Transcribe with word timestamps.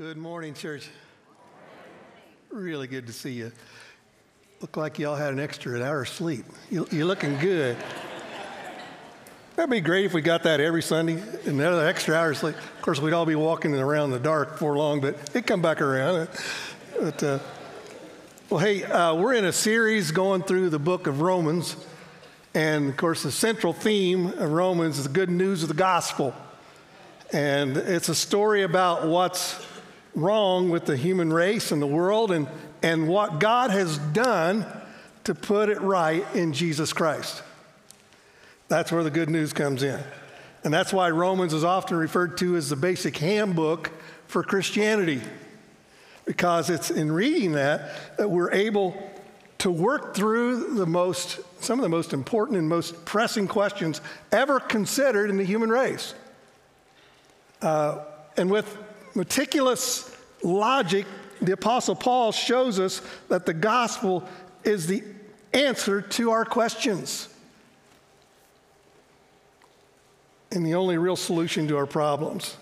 Good 0.00 0.16
morning, 0.16 0.54
church. 0.54 0.88
Really 2.48 2.86
good 2.86 3.06
to 3.08 3.12
see 3.12 3.32
you. 3.32 3.52
Look 4.62 4.78
like 4.78 4.98
y'all 4.98 5.14
had 5.14 5.34
an 5.34 5.38
extra 5.38 5.84
hour 5.84 6.00
of 6.00 6.08
sleep. 6.08 6.46
You, 6.70 6.86
are 6.90 7.04
looking 7.04 7.36
good. 7.36 7.76
That'd 9.56 9.70
be 9.70 9.82
great 9.82 10.06
if 10.06 10.14
we 10.14 10.22
got 10.22 10.44
that 10.44 10.58
every 10.58 10.80
Sunday, 10.80 11.22
another 11.44 11.86
extra 11.86 12.14
hour 12.14 12.30
of 12.30 12.38
sleep. 12.38 12.56
Of 12.56 12.80
course, 12.80 12.98
we'd 12.98 13.12
all 13.12 13.26
be 13.26 13.34
walking 13.34 13.74
around 13.74 14.04
in 14.04 14.10
the 14.12 14.20
dark 14.20 14.56
for 14.56 14.74
long, 14.74 15.02
but 15.02 15.16
it'd 15.16 15.46
come 15.46 15.60
back 15.60 15.82
around. 15.82 16.30
But, 16.98 17.22
uh, 17.22 17.38
well, 18.48 18.60
hey, 18.60 18.84
uh, 18.84 19.16
we're 19.16 19.34
in 19.34 19.44
a 19.44 19.52
series 19.52 20.12
going 20.12 20.44
through 20.44 20.70
the 20.70 20.78
book 20.78 21.08
of 21.08 21.20
Romans. 21.20 21.76
And 22.54 22.88
of 22.88 22.96
course, 22.96 23.22
the 23.22 23.30
central 23.30 23.74
theme 23.74 24.28
of 24.28 24.50
Romans 24.50 24.96
is 24.96 25.04
the 25.04 25.10
good 25.10 25.28
news 25.28 25.62
of 25.62 25.68
the 25.68 25.74
gospel. 25.74 26.34
And 27.34 27.76
it's 27.76 28.08
a 28.08 28.14
story 28.14 28.62
about 28.62 29.06
what's 29.06 29.69
wrong 30.14 30.70
with 30.70 30.86
the 30.86 30.96
human 30.96 31.32
race 31.32 31.72
and 31.72 31.80
the 31.80 31.86
world 31.86 32.32
and, 32.32 32.48
and 32.82 33.08
what 33.08 33.38
God 33.38 33.70
has 33.70 33.98
done 33.98 34.66
to 35.24 35.34
put 35.34 35.68
it 35.68 35.80
right 35.80 36.24
in 36.34 36.52
Jesus 36.52 36.92
Christ. 36.92 37.42
That's 38.68 38.92
where 38.92 39.02
the 39.02 39.10
good 39.10 39.30
news 39.30 39.52
comes 39.52 39.82
in. 39.82 40.00
And 40.62 40.72
that's 40.72 40.92
why 40.92 41.10
Romans 41.10 41.54
is 41.54 41.64
often 41.64 41.96
referred 41.96 42.38
to 42.38 42.56
as 42.56 42.68
the 42.68 42.76
basic 42.76 43.16
handbook 43.16 43.90
for 44.26 44.42
Christianity. 44.42 45.20
Because 46.24 46.70
it's 46.70 46.90
in 46.90 47.10
reading 47.10 47.52
that 47.52 48.16
that 48.18 48.28
we're 48.28 48.52
able 48.52 48.94
to 49.58 49.70
work 49.70 50.14
through 50.14 50.74
the 50.74 50.86
most, 50.86 51.40
some 51.62 51.78
of 51.78 51.82
the 51.82 51.88
most 51.88 52.12
important 52.12 52.58
and 52.58 52.68
most 52.68 53.04
pressing 53.04 53.46
questions 53.46 54.00
ever 54.32 54.58
considered 54.58 55.28
in 55.28 55.36
the 55.36 55.44
human 55.44 55.70
race. 55.70 56.14
Uh, 57.60 57.98
and 58.36 58.50
with 58.50 58.78
meticulous 59.14 60.14
logic, 60.42 61.06
the 61.40 61.52
Apostle 61.52 61.94
Paul 61.94 62.32
shows 62.32 62.78
us 62.78 63.02
that 63.28 63.46
the 63.46 63.54
gospel 63.54 64.28
is 64.64 64.86
the 64.86 65.02
answer 65.52 66.00
to 66.00 66.30
our 66.30 66.44
questions 66.44 67.28
and 70.52 70.66
the 70.66 70.74
only 70.74 70.98
real 70.98 71.16
solution 71.16 71.68
to 71.68 71.76
our 71.76 71.86
problems. 71.86 72.56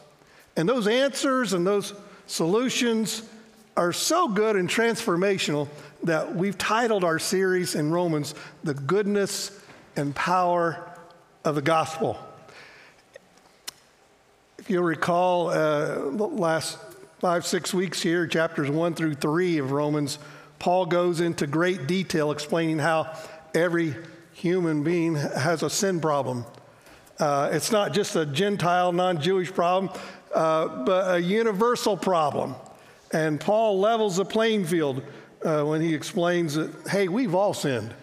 And 0.57 0.69
those 0.69 0.87
answers 0.87 1.53
and 1.53 1.67
those 1.67 1.95
solutions 2.27 3.23
are 3.77 3.93
so 3.93 4.29
good 4.29 4.57
and 4.57 4.69
transformational 4.69 5.69
that 6.03 6.35
we've 6.35 6.59
titled 6.59 7.05
our 7.05 7.19
series 7.19 7.75
in 7.75 7.91
Romans, 7.91 8.35
The 8.65 8.75
Goodness 8.75 9.59
and 9.97 10.15
Power 10.15 10.85
of 11.45 11.55
the 11.55 11.63
Gospel. 11.63 12.19
You'll 14.69 14.85
recall, 14.85 15.49
uh, 15.49 15.97
last 16.11 16.77
five, 17.21 17.47
six 17.47 17.73
weeks 17.73 18.03
here, 18.03 18.27
chapters 18.27 18.69
one 18.69 18.95
through 18.95 19.15
three 19.15 19.57
of 19.57 19.73
Romans, 19.73 20.19
Paul 20.59 20.85
goes 20.85 21.21
into 21.21 21.47
great 21.47 21.87
detail 21.87 22.31
explaining 22.33 22.79
how 22.79 23.17
every 23.55 23.95
human 24.35 24.85
being 24.85 25.15
has 25.15 25.63
a 25.63 25.71
sin 25.71 26.01
problem. 26.01 26.45
Uh, 27.19 27.49
it's 27.51 27.73
not 27.73 27.95
just 27.95 28.15
a 28.15 28.27
Gentile, 28.27 28.93
non 28.93 29.23
Jewish 29.23 29.51
problem, 29.51 29.91
uh, 30.35 30.85
but 30.85 31.15
a 31.15 31.19
universal 31.19 31.97
problem. 31.97 32.55
And 33.11 33.41
Paul 33.41 33.81
levels 33.81 34.17
the 34.17 34.27
playing 34.27 34.67
field 34.67 35.03
uh, 35.43 35.63
when 35.63 35.81
he 35.81 35.95
explains 35.95 36.57
that, 36.57 36.71
hey, 36.91 37.09
we've 37.09 37.35
all 37.35 37.55
sinned. 37.55 37.95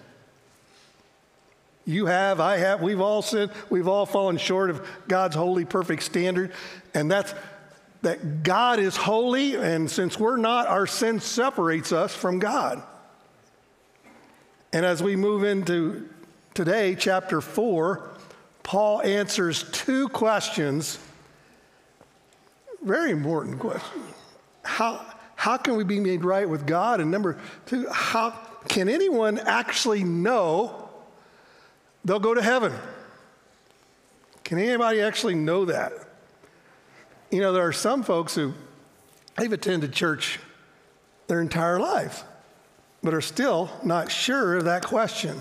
You 1.85 2.07
have, 2.07 2.39
I 2.39 2.57
have, 2.57 2.81
we've 2.81 3.01
all 3.01 3.21
sinned, 3.21 3.51
we've 3.69 3.87
all 3.87 4.05
fallen 4.05 4.37
short 4.37 4.69
of 4.69 4.87
God's 5.07 5.35
holy, 5.35 5.65
perfect 5.65 6.03
standard. 6.03 6.51
And 6.93 7.11
that's 7.11 7.33
that 8.05 8.43
God 8.43 8.79
is 8.79 8.95
holy, 8.95 9.55
and 9.55 9.89
since 9.89 10.19
we're 10.19 10.37
not, 10.37 10.67
our 10.67 10.85
sin 10.85 11.19
separates 11.19 11.91
us 11.91 12.13
from 12.13 12.37
God. 12.37 12.83
And 14.71 14.85
as 14.85 15.01
we 15.01 15.15
move 15.15 15.43
into 15.43 16.07
today, 16.53 16.95
chapter 16.95 17.41
4, 17.41 18.07
Paul 18.61 19.01
answers 19.01 19.63
two 19.71 20.07
questions, 20.09 20.99
very 22.83 23.09
important 23.09 23.59
questions. 23.59 24.05
How, 24.63 25.03
how 25.35 25.57
can 25.57 25.75
we 25.75 25.83
be 25.83 25.99
made 25.99 26.23
right 26.23 26.47
with 26.47 26.67
God? 26.67 26.99
And 26.99 27.09
number 27.09 27.39
two, 27.65 27.87
how 27.89 28.31
can 28.67 28.87
anyone 28.87 29.39
actually 29.39 30.03
know 30.03 30.84
they'll 32.05 32.19
go 32.19 32.33
to 32.33 32.41
heaven? 32.41 32.71
Can 34.43 34.59
anybody 34.59 35.01
actually 35.01 35.35
know 35.35 35.65
that? 35.65 35.91
You 37.31 37.41
know, 37.41 37.51
there 37.51 37.65
are 37.65 37.73
some 37.73 38.03
folks 38.03 38.35
who 38.35 38.53
they've 39.35 39.51
attended 39.51 39.91
church 39.91 40.39
their 41.27 41.41
entire 41.41 41.79
life, 41.79 42.23
but 43.01 43.13
are 43.13 43.21
still 43.21 43.69
not 43.83 44.11
sure 44.11 44.55
of 44.55 44.65
that 44.65 44.85
question. 44.85 45.37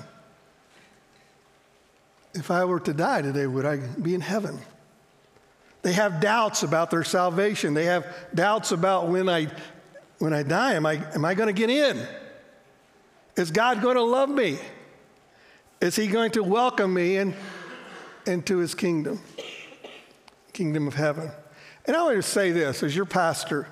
If 2.32 2.50
I 2.50 2.64
were 2.64 2.80
to 2.80 2.94
die 2.94 3.22
today, 3.22 3.46
would 3.46 3.66
I 3.66 3.76
be 3.76 4.14
in 4.14 4.22
heaven? 4.22 4.58
They 5.82 5.92
have 5.92 6.20
doubts 6.20 6.62
about 6.62 6.90
their 6.90 7.04
salvation. 7.04 7.74
They 7.74 7.84
have 7.84 8.06
doubts 8.34 8.72
about 8.72 9.08
when 9.08 9.28
I, 9.28 9.48
when 10.18 10.32
I 10.32 10.42
die, 10.42 10.72
am 10.72 10.86
I, 10.86 10.94
am 11.14 11.26
I 11.26 11.34
going 11.34 11.46
to 11.46 11.52
get 11.52 11.68
in? 11.68 12.04
Is 13.36 13.50
God 13.50 13.82
going 13.82 13.96
to 13.96 14.02
love 14.02 14.30
me? 14.30 14.58
Is 15.84 15.96
He 15.96 16.06
going 16.06 16.30
to 16.30 16.42
welcome 16.42 16.94
me 16.94 17.18
in, 17.18 17.34
into 18.24 18.56
His 18.56 18.74
kingdom, 18.74 19.20
kingdom 20.54 20.88
of 20.88 20.94
heaven? 20.94 21.30
And 21.84 21.94
I 21.94 22.02
want 22.04 22.16
to 22.16 22.22
say 22.22 22.52
this 22.52 22.82
as 22.82 22.96
your 22.96 23.04
pastor, 23.04 23.68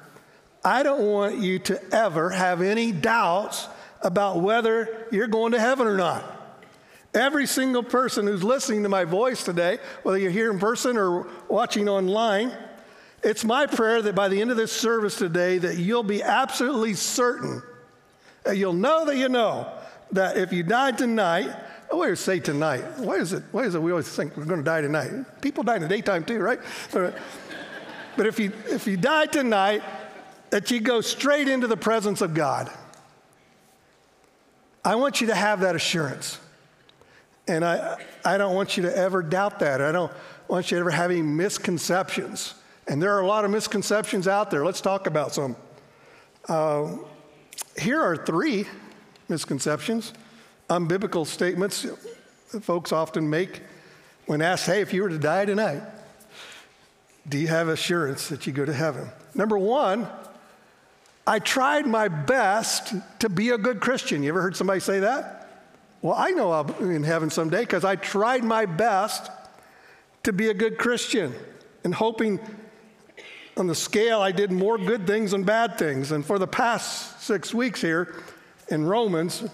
I 0.63 0.83
don't 0.83 1.11
want 1.11 1.39
you 1.39 1.59
to 1.61 1.83
ever 1.91 2.29
have 2.29 2.61
any 2.61 2.93
doubts 2.93 3.67
about 4.03 4.43
whether 4.43 5.07
you're 5.11 5.27
going 5.27 5.53
to 5.53 5.59
heaven 5.59 5.87
or 5.87 5.97
not. 5.97 6.23
Every 7.15 7.47
single 7.47 7.83
person 7.83 8.27
who's 8.27 8.45
listening 8.45 8.83
to 8.83 8.91
my 8.91 9.05
voice 9.05 9.43
today, 9.43 9.79
whether 10.03 10.19
you're 10.19 10.31
here 10.31 10.51
in 10.51 10.59
person 10.59 10.99
or 10.99 11.27
watching 11.49 11.89
online, 11.89 12.53
it's 13.23 13.43
my 13.43 13.65
prayer 13.65 14.03
that 14.03 14.15
by 14.15 14.29
the 14.29 14.39
end 14.39 14.51
of 14.51 14.59
this 14.59 14.71
service 14.71 15.17
today 15.17 15.57
that 15.57 15.79
you'll 15.79 16.03
be 16.03 16.23
absolutely 16.23 16.93
certain 16.93 17.63
that 18.45 18.59
you'll 18.59 18.75
know 18.75 19.07
that 19.07 19.17
you 19.17 19.31
know 19.31 19.73
that 20.11 20.37
if 20.37 20.53
you 20.53 20.63
died 20.63 20.99
tonight, 20.99 21.51
I 21.93 21.95
always 21.95 22.21
say 22.21 22.41
tonight. 22.41 22.83
Why 22.97 23.17
is 23.17 23.35
it? 23.35 23.43
Why 23.53 23.65
is 23.65 23.75
it 23.75 23.83
we 23.83 23.91
always 23.91 24.09
think 24.09 24.35
we're 24.35 24.47
going 24.47 24.61
to 24.61 24.65
die 24.65 24.81
tonight? 24.81 25.11
People 25.43 25.63
die 25.63 25.77
in 25.77 25.83
the 25.83 25.89
daytime 25.89 26.25
too, 26.25 26.39
right? 26.39 26.59
But 26.91 28.27
if 28.27 28.39
you, 28.39 28.51
if 28.71 28.87
you 28.87 28.97
die 28.97 29.27
tonight, 29.27 29.83
that 30.49 30.71
you 30.71 30.81
go 30.81 31.03
straight 31.03 31.49
into 31.49 31.67
the 31.67 31.77
presence 31.77 32.23
of 32.23 32.33
God. 32.33 32.71
I 34.83 34.95
want 34.95 35.21
you 35.21 35.27
to 35.27 35.35
have 35.35 35.61
that 35.61 35.77
assurance. 35.77 36.41
And 37.47 37.63
I, 37.63 38.03
I 38.25 38.39
don't 38.39 38.55
want 38.55 38.79
you 38.79 38.85
to 38.85 38.97
ever 38.97 39.23
doubt 39.23 39.59
that. 39.59 39.83
I 39.83 39.93
don't 39.93 40.13
want 40.49 40.71
you 40.71 40.77
to 40.77 40.81
ever 40.81 40.91
have 40.91 41.11
any 41.11 41.21
misconceptions. 41.21 42.55
And 42.89 43.03
there 43.03 43.15
are 43.15 43.21
a 43.21 43.27
lot 43.27 43.45
of 43.45 43.51
misconceptions 43.51 44.27
out 44.27 44.51
there. 44.51 44.65
Let's 44.65 44.81
talk 44.81 45.07
about 45.07 45.35
some. 45.35 45.57
Uh, 46.49 46.97
here 47.79 48.01
are 48.01 48.17
three 48.17 48.65
misconceptions, 49.29 50.15
unbiblical 50.79 51.27
statements 51.27 51.87
that 52.53 52.63
folks 52.63 52.93
often 52.93 53.29
make 53.29 53.61
when 54.27 54.41
asked, 54.41 54.67
hey, 54.67 54.81
if 54.81 54.93
you 54.93 55.03
were 55.03 55.09
to 55.09 55.19
die 55.19 55.45
tonight, 55.45 55.83
do 57.29 57.39
you 57.39 57.49
have 57.49 57.69
assurance 57.69 58.29
that 58.29 58.47
you 58.47 58.53
go 58.53 58.65
to 58.65 58.73
heaven? 58.73 59.11
Number 59.35 59.59
one, 59.59 60.09
I 61.27 61.39
tried 61.39 61.87
my 61.87 62.09
best 62.09 62.95
to 63.21 63.29
be 63.29 63.51
a 63.51 63.59
good 63.59 63.81
Christian. 63.81 64.23
You 64.23 64.31
ever 64.31 64.43
heard 64.43 64.57
somebody 64.57 64.81
say 64.81 65.01
that? 65.01 65.49
Well, 66.01 66.15
I 66.15 66.31
know 66.31 66.51
I'll 66.51 66.65
be 66.65 66.95
in 66.95 67.05
heaven 67.05 67.31
someday 67.31 67.61
because 67.61 67.85
I 67.85 67.95
tried 67.95 68.43
my 68.43 68.67
best 68.67 69.31
to 70.25 70.33
be 70.33 70.49
a 70.49 70.55
good 70.55 70.79
Christian 70.79 71.33
and 71.85 71.95
hoping 71.95 72.41
on 73.57 73.67
the 73.67 73.75
scale 73.75 74.21
I 74.21 74.33
did 74.33 74.51
more 74.51 74.79
good 74.79 75.07
things 75.07 75.31
than 75.31 75.45
bad 75.45 75.79
things. 75.79 76.11
And 76.11 76.25
for 76.25 76.39
the 76.39 76.47
past 76.47 77.23
six 77.23 77.55
weeks 77.55 77.81
here 77.81 78.17
in 78.69 78.85
Romans, 78.85 79.45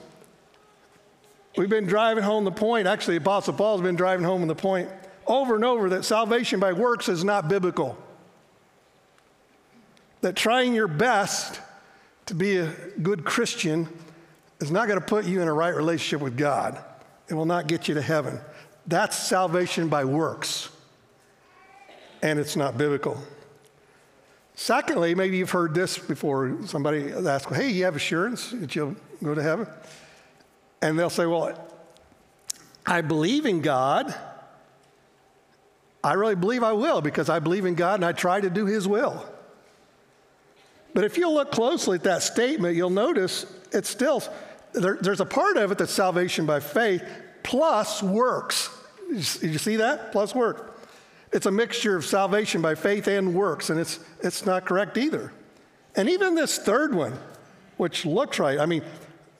we've 1.58 1.68
been 1.68 1.86
driving 1.86 2.22
home 2.22 2.44
the 2.44 2.52
point. 2.52 2.86
Actually, 2.86 3.16
Apostle 3.16 3.54
Paul's 3.54 3.82
been 3.82 3.96
driving 3.96 4.24
home 4.24 4.46
the 4.46 4.54
point 4.54 4.88
over 5.26 5.54
and 5.54 5.64
over 5.64 5.90
that 5.90 6.04
salvation 6.04 6.60
by 6.60 6.72
works 6.72 7.08
is 7.08 7.24
not 7.24 7.48
biblical. 7.48 7.98
That 10.22 10.36
trying 10.36 10.74
your 10.74 10.88
best 10.88 11.60
to 12.26 12.34
be 12.34 12.56
a 12.56 12.72
good 13.02 13.24
Christian 13.24 13.88
is 14.60 14.70
not 14.70 14.88
going 14.88 14.98
to 14.98 15.04
put 15.04 15.26
you 15.26 15.42
in 15.42 15.48
a 15.48 15.52
right 15.52 15.74
relationship 15.74 16.20
with 16.20 16.36
God. 16.36 16.82
It 17.28 17.34
will 17.34 17.46
not 17.46 17.66
get 17.66 17.88
you 17.88 17.94
to 17.94 18.02
heaven. 18.02 18.40
That's 18.86 19.16
salvation 19.16 19.88
by 19.88 20.04
works, 20.04 20.70
and 22.22 22.38
it's 22.38 22.56
not 22.56 22.78
biblical. 22.78 23.18
Secondly, 24.54 25.14
maybe 25.14 25.36
you've 25.36 25.50
heard 25.50 25.74
this 25.74 25.98
before. 25.98 26.56
Somebody 26.66 27.12
asks, 27.12 27.54
Hey, 27.54 27.70
you 27.70 27.84
have 27.84 27.96
assurance 27.96 28.50
that 28.50 28.74
you'll 28.74 28.96
go 29.22 29.34
to 29.34 29.42
heaven? 29.42 29.66
And 30.80 30.98
they'll 30.98 31.10
say, 31.10 31.26
Well, 31.26 31.58
I 32.86 33.00
believe 33.00 33.46
in 33.46 33.62
God 33.62 34.14
I 36.02 36.14
really 36.14 36.36
believe 36.36 36.62
I 36.62 36.72
will 36.72 37.00
because 37.00 37.28
I 37.28 37.38
believe 37.38 37.64
in 37.64 37.74
God 37.74 37.96
and 37.96 38.04
I 38.04 38.12
try 38.12 38.40
to 38.40 38.50
do 38.50 38.66
His 38.66 38.86
will. 38.86 39.24
But 40.94 41.04
if 41.04 41.18
you 41.18 41.30
look 41.30 41.52
closely 41.52 41.96
at 41.96 42.04
that 42.04 42.22
statement, 42.22 42.76
you'll 42.76 42.90
notice 42.90 43.46
it's 43.72 43.88
still, 43.88 44.22
there, 44.72 44.96
there's 45.00 45.20
a 45.20 45.26
part 45.26 45.56
of 45.56 45.70
it 45.70 45.78
that's 45.78 45.92
salvation 45.92 46.46
by 46.46 46.60
faith 46.60 47.02
plus 47.42 48.02
works. 48.02 48.70
Did 49.10 49.52
you 49.52 49.58
see 49.58 49.76
that? 49.76 50.12
Plus 50.12 50.34
work. 50.34 50.80
It's 51.32 51.46
a 51.46 51.50
mixture 51.50 51.94
of 51.94 52.06
salvation 52.06 52.62
by 52.62 52.74
faith 52.74 53.06
and 53.06 53.34
works, 53.34 53.68
and 53.68 53.78
it's, 53.78 54.00
it's 54.22 54.46
not 54.46 54.64
correct 54.64 54.96
either. 54.96 55.32
And 55.94 56.08
even 56.08 56.34
this 56.34 56.58
third 56.58 56.94
one, 56.94 57.18
which 57.76 58.06
looks 58.06 58.38
right, 58.38 58.58
I 58.58 58.64
mean, 58.64 58.82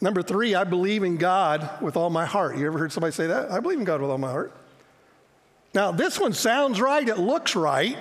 number 0.01 0.23
three, 0.23 0.55
I 0.55 0.65
believe 0.65 1.03
in 1.03 1.17
God 1.17 1.69
with 1.81 1.97
all 1.97 2.11
my 2.11 2.27
heart. 2.27 2.57
You 2.57 2.67
ever 2.67 2.79
heard 2.79 2.93
somebody 2.93 3.13
say 3.13 3.27
that? 3.27 3.51
I 3.51 3.61
believe 3.61 3.79
in 3.79 3.85
God 3.85 4.01
with 4.01 4.11
all 4.11 4.19
my 4.19 4.31
heart. 4.31 4.53
Now, 5.75 5.93
this 5.93 6.19
one 6.19 6.33
sounds 6.33 6.81
right, 6.81 7.07
it 7.07 7.19
looks 7.19 7.55
right, 7.55 7.99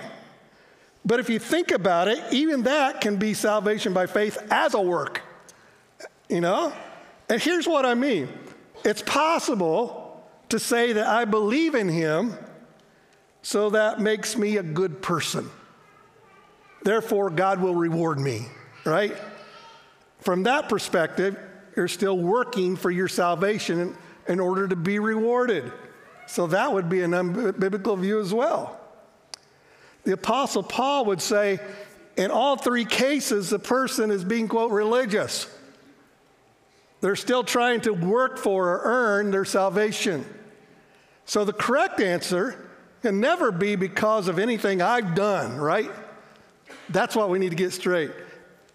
but 1.04 1.20
if 1.20 1.30
you 1.30 1.38
think 1.38 1.70
about 1.70 2.08
it, 2.08 2.22
even 2.32 2.62
that 2.64 3.00
can 3.00 3.16
be 3.16 3.34
salvation 3.34 3.92
by 3.92 4.06
faith 4.06 4.38
as 4.50 4.74
a 4.74 4.80
work. 4.80 5.22
You 6.28 6.40
know? 6.40 6.72
And 7.28 7.40
here's 7.40 7.66
what 7.66 7.86
I 7.86 7.94
mean 7.94 8.28
it's 8.84 9.02
possible 9.02 10.22
to 10.48 10.58
say 10.58 10.92
that 10.94 11.06
I 11.06 11.24
believe 11.24 11.74
in 11.74 11.88
Him 11.88 12.34
so 13.42 13.70
that 13.70 14.00
makes 14.00 14.36
me 14.36 14.56
a 14.56 14.62
good 14.62 15.00
person. 15.02 15.48
Therefore, 16.82 17.30
God 17.30 17.60
will 17.60 17.74
reward 17.74 18.18
me, 18.18 18.46
right? 18.84 19.16
From 20.20 20.44
that 20.44 20.68
perspective, 20.68 21.36
you're 21.78 21.86
still 21.86 22.18
working 22.18 22.74
for 22.74 22.90
your 22.90 23.06
salvation 23.06 23.78
in, 23.78 23.96
in 24.26 24.40
order 24.40 24.66
to 24.66 24.74
be 24.74 24.98
rewarded. 24.98 25.72
So 26.26 26.48
that 26.48 26.72
would 26.72 26.88
be 26.88 27.02
an 27.02 27.12
unbiblical 27.12 27.96
view 27.96 28.18
as 28.18 28.34
well. 28.34 28.80
The 30.02 30.14
Apostle 30.14 30.64
Paul 30.64 31.04
would 31.04 31.22
say, 31.22 31.60
in 32.16 32.32
all 32.32 32.56
three 32.56 32.84
cases, 32.84 33.48
the 33.48 33.60
person 33.60 34.10
is 34.10 34.24
being, 34.24 34.48
quote, 34.48 34.72
religious. 34.72 35.46
They're 37.00 37.14
still 37.14 37.44
trying 37.44 37.82
to 37.82 37.92
work 37.92 38.38
for 38.38 38.70
or 38.70 38.80
earn 38.82 39.30
their 39.30 39.44
salvation. 39.44 40.26
So 41.26 41.44
the 41.44 41.52
correct 41.52 42.00
answer 42.00 42.68
can 43.02 43.20
never 43.20 43.52
be 43.52 43.76
because 43.76 44.26
of 44.26 44.40
anything 44.40 44.82
I've 44.82 45.14
done, 45.14 45.56
right? 45.58 45.92
That's 46.88 47.14
what 47.14 47.30
we 47.30 47.38
need 47.38 47.50
to 47.50 47.56
get 47.56 47.72
straight. 47.72 48.10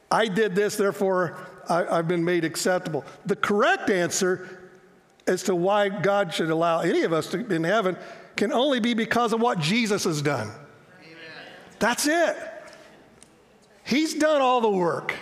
I 0.09 0.29
did 0.29 0.55
this, 0.55 0.77
therefore 0.77 1.37
I, 1.69 1.95
have 1.95 2.07
been 2.07 2.23
made 2.23 2.45
acceptable. 2.45 3.05
The 3.25 3.35
correct 3.35 3.89
answer 3.89 4.59
as 5.27 5.43
to 5.43 5.55
why 5.55 5.89
God 5.89 6.33
should 6.33 6.49
allow 6.49 6.81
any 6.81 7.03
of 7.03 7.13
us 7.13 7.27
to, 7.31 7.37
be 7.37 7.55
in 7.55 7.63
heaven 7.63 7.97
can 8.35 8.51
only 8.51 8.79
be 8.79 8.93
because 8.93 9.33
of 9.33 9.41
what 9.41 9.59
Jesus 9.59 10.03
has 10.03 10.21
done. 10.21 10.49
Amen. 10.49 11.17
That's 11.79 12.07
it. 12.07 12.37
He's 13.83 14.13
done 14.13 14.41
all 14.41 14.61
the 14.61 14.69
work. 14.69 15.13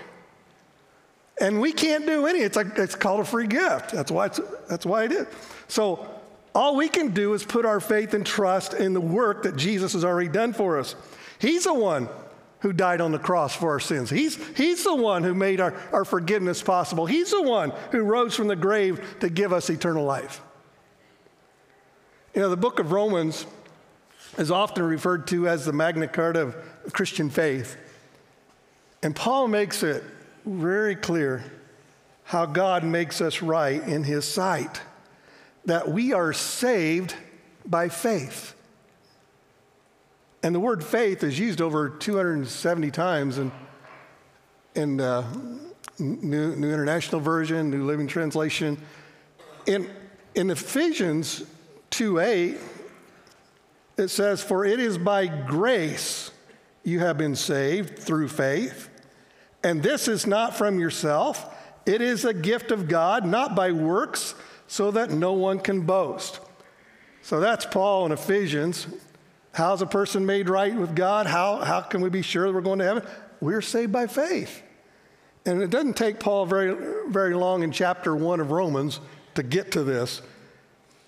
And 1.40 1.60
we 1.60 1.72
can't 1.72 2.06
do 2.06 2.28
any. 2.28 2.40
It's, 2.40 2.56
like, 2.56 2.78
it's 2.78 2.96
called 2.96 3.22
a 3.22 3.26
free 3.26 3.48
gift. 3.48 3.92
That's 3.92 4.12
why, 4.12 4.30
that's 4.70 4.86
why 4.86 5.06
it 5.06 5.12
is. 5.12 5.28
So 5.68 6.08
all 6.54 6.76
we 6.76 6.88
can 6.88 7.14
do 7.14 7.34
is 7.34 7.44
put 7.44 7.66
our 7.66 7.80
faith 7.80 8.14
and 8.14 8.26
trust 8.26 8.74
in 8.74 8.94
the 8.94 9.02
work 9.02 9.44
that 9.44 9.56
Jesus 9.56 9.94
has 9.94 10.06
already 10.06 10.30
done 10.30 10.54
for 10.54 10.78
us. 10.78 10.96
He's 11.40 11.64
the 11.64 11.74
one 11.74 12.08
who 12.62 12.74
died 12.74 13.02
on 13.02 13.12
the 13.12 13.20
cross 13.20 13.56
for 13.56 13.72
our 13.72 13.80
sins. 13.80 14.10
He's, 14.10 14.36
he's 14.56 14.84
the 14.84 14.96
one 14.96 15.24
who 15.24 15.34
made 15.34 15.60
our, 15.60 15.74
our 15.92 16.06
forgiveness 16.06 16.62
possible. 16.62 17.06
He's 17.06 17.32
the 17.32 17.42
one 17.42 17.72
who 17.92 18.02
rose 18.02 18.36
from 18.36 18.48
the 18.48 18.56
grave 18.56 19.18
to 19.20 19.30
give 19.30 19.52
us 19.52 19.70
eternal 19.70 20.06
life. 20.06 20.42
You 22.34 22.42
know, 22.42 22.50
the 22.50 22.58
book 22.58 22.80
of 22.80 22.92
Romans 22.92 23.46
is 24.38 24.52
often 24.52 24.84
referred 24.84 25.28
to 25.28 25.48
as 25.48 25.66
the 25.66 25.74
Magna 25.74 26.08
Carta 26.08 26.54
of 26.86 26.94
Christian 26.94 27.30
faith. 27.30 27.76
And 29.04 29.16
Paul 29.16 29.48
makes 29.48 29.84
it 29.84 30.04
very 30.46 30.96
clear 30.96 31.44
how 32.24 32.46
God 32.46 32.84
makes 32.84 33.20
us 33.20 33.42
right 33.42 33.82
in 33.84 34.04
his 34.04 34.26
sight 34.26 34.82
that 35.66 35.90
we 35.90 36.14
are 36.14 36.32
saved 36.32 37.16
by 37.66 37.90
faith. 37.90 38.56
And 40.44 40.56
the 40.56 40.60
word 40.60 40.84
faith 40.84 41.24
is 41.24 41.38
used 41.38 41.62
over 41.62 41.90
270 41.90 42.92
times 42.92 43.38
in, 43.38 43.52
in 44.74 45.00
uh, 45.00 45.32
New, 46.00 46.56
New 46.56 46.72
International 46.74 47.22
Version, 47.22 47.70
New 47.70 47.86
Living 47.86 48.08
Translation. 48.08 48.78
In, 49.68 49.90
in 50.34 50.50
Ephesians 50.50 51.44
2 51.92 52.20
8, 52.20 52.58
it 53.98 54.08
says, 54.08 54.42
For 54.42 54.66
it 54.66 54.80
is 54.80 54.98
by 54.98 55.28
grace 55.28 56.32
you 56.84 57.00
have 57.00 57.18
been 57.18 57.36
saved 57.36 58.00
through 58.00 58.30
faith. 58.30 58.90
And 59.64 59.84
this 59.84 60.08
is 60.08 60.26
not 60.26 60.56
from 60.56 60.80
yourself, 60.80 61.56
it 61.86 62.02
is 62.02 62.26
a 62.26 62.34
gift 62.34 62.72
of 62.72 62.88
God, 62.88 63.26
not 63.26 63.56
by 63.56 63.72
works 63.72 64.34
so 64.68 64.90
that 64.92 65.12
no 65.12 65.34
one 65.34 65.60
can 65.60 65.82
boast. 65.82 66.40
So 67.22 67.40
that's 67.40 67.66
Paul 67.66 68.08
in 68.08 68.12
Ephesians. 68.12 68.88
How's 69.54 69.82
a 69.82 69.86
person 69.86 70.26
made 70.26 70.50
right 70.50 70.74
with 70.74 70.96
God? 70.96 71.28
How, 71.28 71.58
how 71.58 71.82
can 71.82 72.02
we 72.02 72.10
be 72.10 72.22
sure 72.22 72.48
that 72.48 72.54
we're 72.54 72.62
going 72.62 72.80
to 72.80 72.86
heaven? 72.86 73.06
We're 73.42 73.62
saved 73.62 73.92
by 73.92 74.08
faith. 74.08 74.62
And 75.46 75.62
it 75.62 75.70
doesn't 75.70 75.98
take 75.98 76.20
Paul 76.20 76.46
very, 76.46 77.10
very 77.10 77.34
long 77.34 77.64
in 77.64 77.72
chapter 77.72 78.16
one 78.16 78.40
of 78.40 78.52
Romans 78.52 79.00
to 79.36 79.44
get 79.44 79.72
to 79.72 79.84
this. 79.84 80.22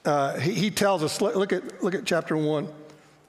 Uh, 0.03 0.37
he, 0.39 0.53
he, 0.53 0.71
tells 0.71 1.03
us, 1.03 1.21
look 1.21 1.53
at, 1.53 1.81
look 1.83 1.95
at 1.95 2.05
chapter 2.05 2.35
one 2.35 2.67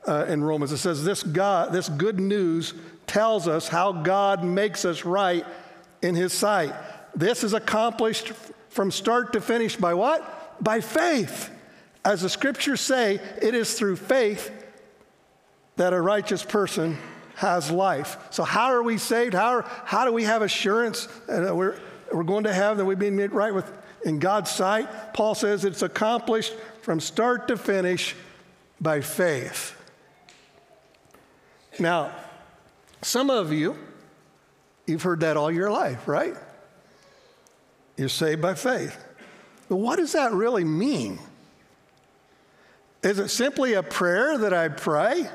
uh, 0.09 0.25
in 0.29 0.43
Romans. 0.43 0.73
It 0.73 0.79
says, 0.79 1.05
this, 1.05 1.23
God, 1.23 1.73
this 1.73 1.89
good 1.89 2.19
news 2.19 2.75
tells 3.07 3.47
us 3.47 3.69
how 3.69 3.93
God 3.93 4.43
makes 4.43 4.85
us 4.85 5.05
right 5.05 5.45
in 6.03 6.17
his 6.17 6.33
sight. 6.33 6.75
This 7.15 7.45
is 7.45 7.53
accomplished 7.53 8.33
from 8.71 8.91
start 8.91 9.35
to 9.35 9.41
finish 9.41 9.77
by 9.77 9.95
what? 9.95 10.63
By 10.65 10.81
faith. 10.81 11.51
As 12.05 12.23
the 12.23 12.29
scriptures 12.29 12.81
say, 12.81 13.21
it 13.41 13.55
is 13.55 13.79
through 13.79 13.97
faith 13.97 14.51
that 15.77 15.93
a 15.93 16.01
righteous 16.01 16.45
person 16.45 16.99
has 17.37 17.71
life. 17.71 18.17
So, 18.31 18.45
how 18.45 18.67
are 18.67 18.83
we 18.83 18.99
saved? 18.99 19.35
How, 19.35 19.59
are, 19.59 19.71
how 19.85 20.05
do 20.05 20.13
we 20.13 20.25
have 20.25 20.43
assurance 20.43 21.09
that 21.27 21.55
we're, 21.55 21.79
we're 22.13 22.23
going 22.23 22.45
to 22.45 22.55
have 22.55 22.77
that 22.77 22.85
we've 22.85 22.99
been 22.99 23.17
made 23.17 23.33
right 23.33 23.53
with 23.53 23.71
in 24.05 24.19
God's 24.19 24.51
sight? 24.51 25.15
Paul 25.15 25.35
says 25.35 25.65
it's 25.65 25.83
accomplished 25.83 26.55
from 26.83 27.01
start 27.01 27.49
to 27.49 27.57
finish 27.57 28.15
by 28.81 29.01
faith. 29.01 29.77
Now, 31.79 32.13
some 33.03 33.31
of 33.31 33.53
you, 33.53 33.77
you've 34.87 35.03
heard 35.03 35.21
that 35.21 35.37
all 35.37 35.51
your 35.51 35.71
life, 35.71 36.07
right? 36.07 36.35
You're 37.97 38.09
saved 38.09 38.41
by 38.41 38.55
faith. 38.55 39.03
But 39.69 39.77
what 39.77 39.97
does 39.97 40.13
that 40.13 40.33
really 40.33 40.65
mean? 40.65 41.19
Is 43.03 43.19
it 43.19 43.29
simply 43.29 43.75
a 43.75 43.83
prayer 43.83 44.39
that 44.39 44.53
I 44.53 44.69
pray? 44.69 45.29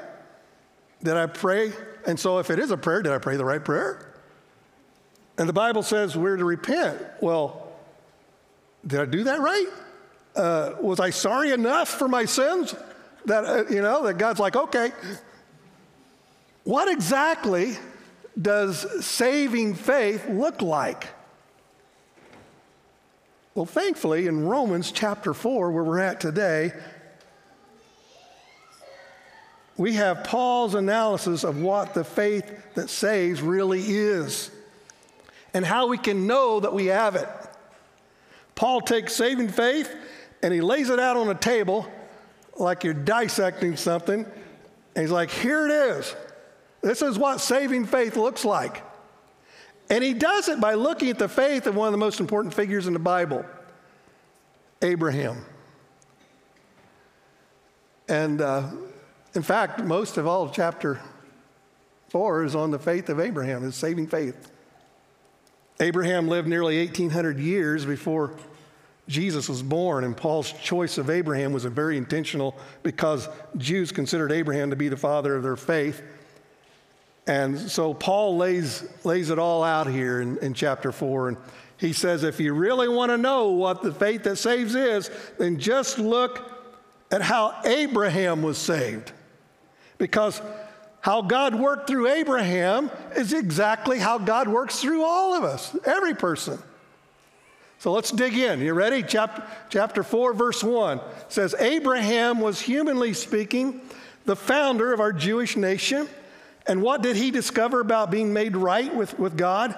Did 1.04 1.16
I 1.16 1.28
pray? 1.28 1.72
And 2.06 2.20
so, 2.20 2.40
if 2.40 2.50
it 2.50 2.60
is 2.60 2.72
a 2.72 2.78
prayer, 2.78 3.02
did 3.02 3.12
I 3.12 3.18
pray 3.18 3.38
the 3.38 3.46
right 3.46 3.64
prayer? 3.64 4.14
And 5.38 5.48
the 5.48 5.54
Bible 5.54 5.84
says 5.84 6.18
we're 6.18 6.36
to 6.38 6.46
repent. 6.46 7.02
Well, 7.22 7.72
did 8.86 9.00
I 9.00 9.06
do 9.06 9.24
that 9.24 9.40
right? 9.40 9.68
Uh, 10.36 10.74
was 10.82 11.00
I 11.00 11.10
sorry 11.10 11.52
enough 11.52 11.88
for 11.88 12.08
my 12.08 12.26
sins 12.26 12.76
that, 13.26 13.46
uh, 13.46 13.64
you 13.70 13.82
know, 13.82 14.04
that 14.04 14.18
God's 14.18 14.40
like, 14.40 14.56
okay. 14.56 14.92
What 16.64 16.90
exactly 16.90 17.78
does 18.40 19.06
saving 19.06 19.76
faith 19.76 20.28
look 20.30 20.62
like? 20.62 21.08
Well, 23.56 23.66
thankfully, 23.66 24.28
in 24.28 24.46
Romans 24.46 24.92
chapter 24.92 25.34
4, 25.34 25.72
where 25.72 25.84
we're 25.84 26.00
at 26.00 26.20
today, 26.20 26.74
we 29.80 29.94
have 29.94 30.26
Paul's 30.26 30.76
analysis 30.76 31.46
of 31.46 31.62
what 31.62 31.94
the 31.94 32.04
faith 32.04 32.52
that 32.76 32.90
saves 32.90 33.42
really 33.42 33.80
is 33.80 34.52
and 35.54 35.66
how 35.66 35.88
we 35.88 35.98
can 35.98 36.28
know 36.28 36.60
that 36.60 36.74
we 36.74 36.88
have 36.88 37.16
it. 37.16 37.30
Paul 38.56 38.82
takes 38.82 39.16
saving 39.16 39.48
faith 39.48 39.90
and 40.44 40.54
he 40.54 40.60
lays 40.60 40.90
it 40.90 41.00
out 41.00 41.16
on 41.16 41.30
a 41.30 41.34
table 41.34 41.88
like 42.58 42.84
you're 42.84 42.94
dissecting 42.94 43.78
something. 43.78 44.26
And 44.26 45.02
he's 45.02 45.12
like, 45.12 45.32
here 45.32 45.66
it 45.66 45.72
is. 45.72 46.14
This 46.82 47.02
is 47.02 47.18
what 47.18 47.40
saving 47.40 47.86
faith 47.86 48.18
looks 48.18 48.44
like. 48.44 48.84
And 49.90 50.04
he 50.04 50.14
does 50.14 50.50
it 50.50 50.60
by 50.60 50.74
looking 50.74 51.10
at 51.10 51.20
the 51.20 51.30
faith 51.30 51.68
of 51.68 51.76
one 51.76 51.88
of 51.88 51.94
the 51.94 51.98
most 51.98 52.20
important 52.20 52.54
figures 52.54 52.86
in 52.86 52.92
the 52.92 53.00
Bible, 53.00 53.46
Abraham. 54.82 55.46
And 58.10 58.42
uh, 58.42 58.68
in 59.36 59.42
fact, 59.42 59.84
most 59.84 60.18
of 60.18 60.26
all 60.28 60.50
chapter 60.50 61.00
four 62.10 62.44
is 62.44 62.56
on 62.56 62.72
the 62.72 62.80
faith 62.80 63.10
of 63.10 63.20
Abraham, 63.20 63.62
his 63.62 63.76
saving 63.76 64.08
faith. 64.08 64.52
Abraham 65.80 66.28
lived 66.28 66.48
nearly 66.48 66.80
1,800 66.80 67.40
years 67.40 67.86
before 67.86 68.34
Jesus 69.08 69.50
was 69.50 69.64
born, 69.64 70.04
and 70.04 70.16
Paul's 70.16 70.52
choice 70.52 70.98
of 70.98 71.10
Abraham 71.10 71.52
was 71.52 71.66
very 71.66 71.98
intentional 71.98 72.56
because 72.84 73.28
Jews 73.58 73.92
considered 73.92 74.32
Abraham 74.32 74.70
to 74.70 74.76
be 74.76 74.90
the 74.90 74.98
father 74.98 75.36
of 75.36 75.44
their 75.44 75.56
faith. 75.56 76.02
And 77.26 77.58
so 77.58 77.94
Paul 77.94 78.38
lays, 78.38 78.88
lays 79.04 79.30
it 79.30 79.40
all 79.40 79.64
out 79.64 79.88
here 79.88 80.22
in, 80.22 80.38
in 80.40 80.54
chapter 80.54 80.92
4. 80.92 81.30
And 81.30 81.38
he 81.78 81.94
says, 81.94 82.24
if 82.24 82.40
you 82.40 82.54
really 82.54 82.88
want 82.88 83.12
to 83.12 83.18
know 83.18 83.50
what 83.50 83.82
the 83.82 83.94
faith 83.94 84.24
that 84.24 84.36
saves 84.36 84.76
is, 84.76 85.10
then 85.38 85.60
just 85.60 85.98
look 85.98 86.76
at 87.12 87.22
how 87.22 87.56
Abraham 87.66 88.42
was 88.42 88.58
saved. 88.58 89.12
Because 90.00 90.42
how 91.02 91.22
God 91.22 91.54
worked 91.54 91.88
through 91.88 92.08
Abraham 92.08 92.90
is 93.16 93.32
exactly 93.34 94.00
how 94.00 94.18
God 94.18 94.48
works 94.48 94.82
through 94.82 95.04
all 95.04 95.36
of 95.36 95.44
us, 95.44 95.76
every 95.86 96.16
person. 96.16 96.58
So 97.78 97.94
let's 97.94 98.12
dig 98.12 98.38
in. 98.38 98.60
You 98.60 98.74
ready? 98.74 99.04
Chapter, 99.04 99.44
chapter 99.70 100.04
4, 100.04 100.34
verse 100.34 100.64
1 100.64 101.00
says 101.30 101.56
Abraham 101.60 102.42
was, 102.42 102.60
humanly 102.60 103.14
speaking, 103.14 103.80
the 104.26 104.36
founder 104.36 104.92
of 104.92 105.00
our 105.00 105.14
Jewish 105.14 105.56
nation. 105.56 106.10
And 106.68 106.82
what 106.82 107.02
did 107.02 107.16
he 107.16 107.32
discover 107.32 107.80
about 107.80 108.12
being 108.12 108.34
made 108.34 108.58
right 108.58 108.94
with, 108.94 109.18
with 109.18 109.38
God? 109.38 109.78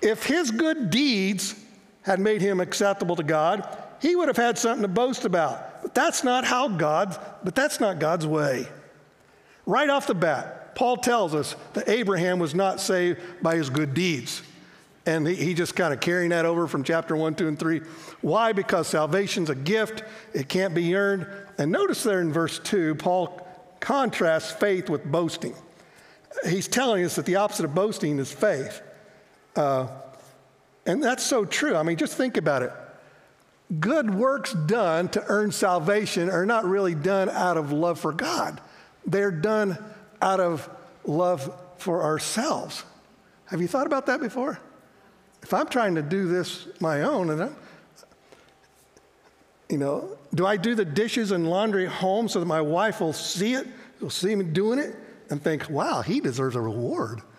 If 0.00 0.24
his 0.24 0.50
good 0.50 0.90
deeds 0.90 1.54
had 2.02 2.20
made 2.20 2.40
him 2.40 2.60
acceptable 2.60 3.16
to 3.16 3.22
God, 3.22 3.68
he 4.00 4.16
would 4.16 4.28
have 4.28 4.36
had 4.36 4.58
something 4.58 4.82
to 4.82 4.88
boast 4.88 5.26
about. 5.26 5.82
But 5.82 5.94
that's 5.94 6.24
not 6.24 6.44
how 6.44 6.68
God, 6.68 7.18
but 7.44 7.54
that's 7.54 7.80
not 7.80 7.98
God's 7.98 8.26
way. 8.26 8.66
Right 9.66 9.88
off 9.88 10.06
the 10.06 10.14
bat, 10.14 10.74
Paul 10.74 10.96
tells 10.96 11.34
us 11.34 11.56
that 11.74 11.88
Abraham 11.88 12.38
was 12.38 12.54
not 12.54 12.80
saved 12.80 13.20
by 13.42 13.56
his 13.56 13.70
good 13.70 13.94
deeds. 13.94 14.42
And 15.06 15.26
he, 15.26 15.34
he 15.34 15.54
just 15.54 15.76
kind 15.76 15.92
of 15.92 16.00
carrying 16.00 16.30
that 16.30 16.46
over 16.46 16.66
from 16.66 16.82
chapter 16.82 17.14
1, 17.16 17.34
2, 17.34 17.48
and 17.48 17.58
3. 17.58 17.80
Why? 18.22 18.52
Because 18.52 18.88
salvation's 18.88 19.50
a 19.50 19.54
gift, 19.54 20.02
it 20.32 20.48
can't 20.48 20.74
be 20.74 20.94
earned. 20.94 21.26
And 21.58 21.70
notice 21.70 22.02
there 22.02 22.20
in 22.20 22.32
verse 22.32 22.58
2, 22.58 22.96
Paul 22.96 23.46
contrasts 23.80 24.50
faith 24.50 24.88
with 24.88 25.04
boasting. 25.04 25.54
He's 26.48 26.68
telling 26.68 27.04
us 27.04 27.16
that 27.16 27.26
the 27.26 27.36
opposite 27.36 27.64
of 27.64 27.74
boasting 27.74 28.18
is 28.18 28.32
faith. 28.32 28.82
Uh, 29.54 29.88
and 30.86 31.02
that's 31.02 31.22
so 31.22 31.44
true. 31.44 31.76
I 31.76 31.82
mean, 31.82 31.96
just 31.96 32.16
think 32.16 32.36
about 32.36 32.62
it. 32.62 32.72
Good 33.80 34.14
works 34.14 34.52
done 34.52 35.08
to 35.10 35.24
earn 35.26 35.52
salvation 35.52 36.30
are 36.30 36.44
not 36.44 36.64
really 36.64 36.94
done 36.94 37.28
out 37.30 37.56
of 37.56 37.72
love 37.72 37.98
for 37.98 38.12
God, 38.12 38.60
they're 39.06 39.30
done 39.30 39.78
out 40.20 40.40
of 40.40 40.68
love 41.04 41.52
for 41.78 42.02
ourselves. 42.02 42.84
Have 43.46 43.60
you 43.60 43.68
thought 43.68 43.86
about 43.86 44.06
that 44.06 44.20
before? 44.20 44.58
If 45.42 45.52
I'm 45.52 45.68
trying 45.68 45.96
to 45.96 46.02
do 46.02 46.26
this 46.26 46.66
my 46.80 47.02
own, 47.02 47.30
and 47.30 47.42
I'm, 47.42 47.56
you 49.68 49.78
know, 49.78 50.16
do 50.34 50.46
I 50.46 50.56
do 50.56 50.74
the 50.74 50.84
dishes 50.84 51.30
and 51.30 51.48
laundry 51.48 51.86
home 51.86 52.28
so 52.28 52.40
that 52.40 52.46
my 52.46 52.60
wife 52.60 53.00
will 53.00 53.12
see 53.12 53.54
it, 53.54 53.66
will 54.00 54.10
see 54.10 54.34
me 54.34 54.44
doing 54.44 54.78
it, 54.78 54.96
and 55.30 55.42
think, 55.42 55.68
wow, 55.68 56.00
he 56.00 56.20
deserves 56.20 56.56
a 56.56 56.60
reward? 56.60 57.20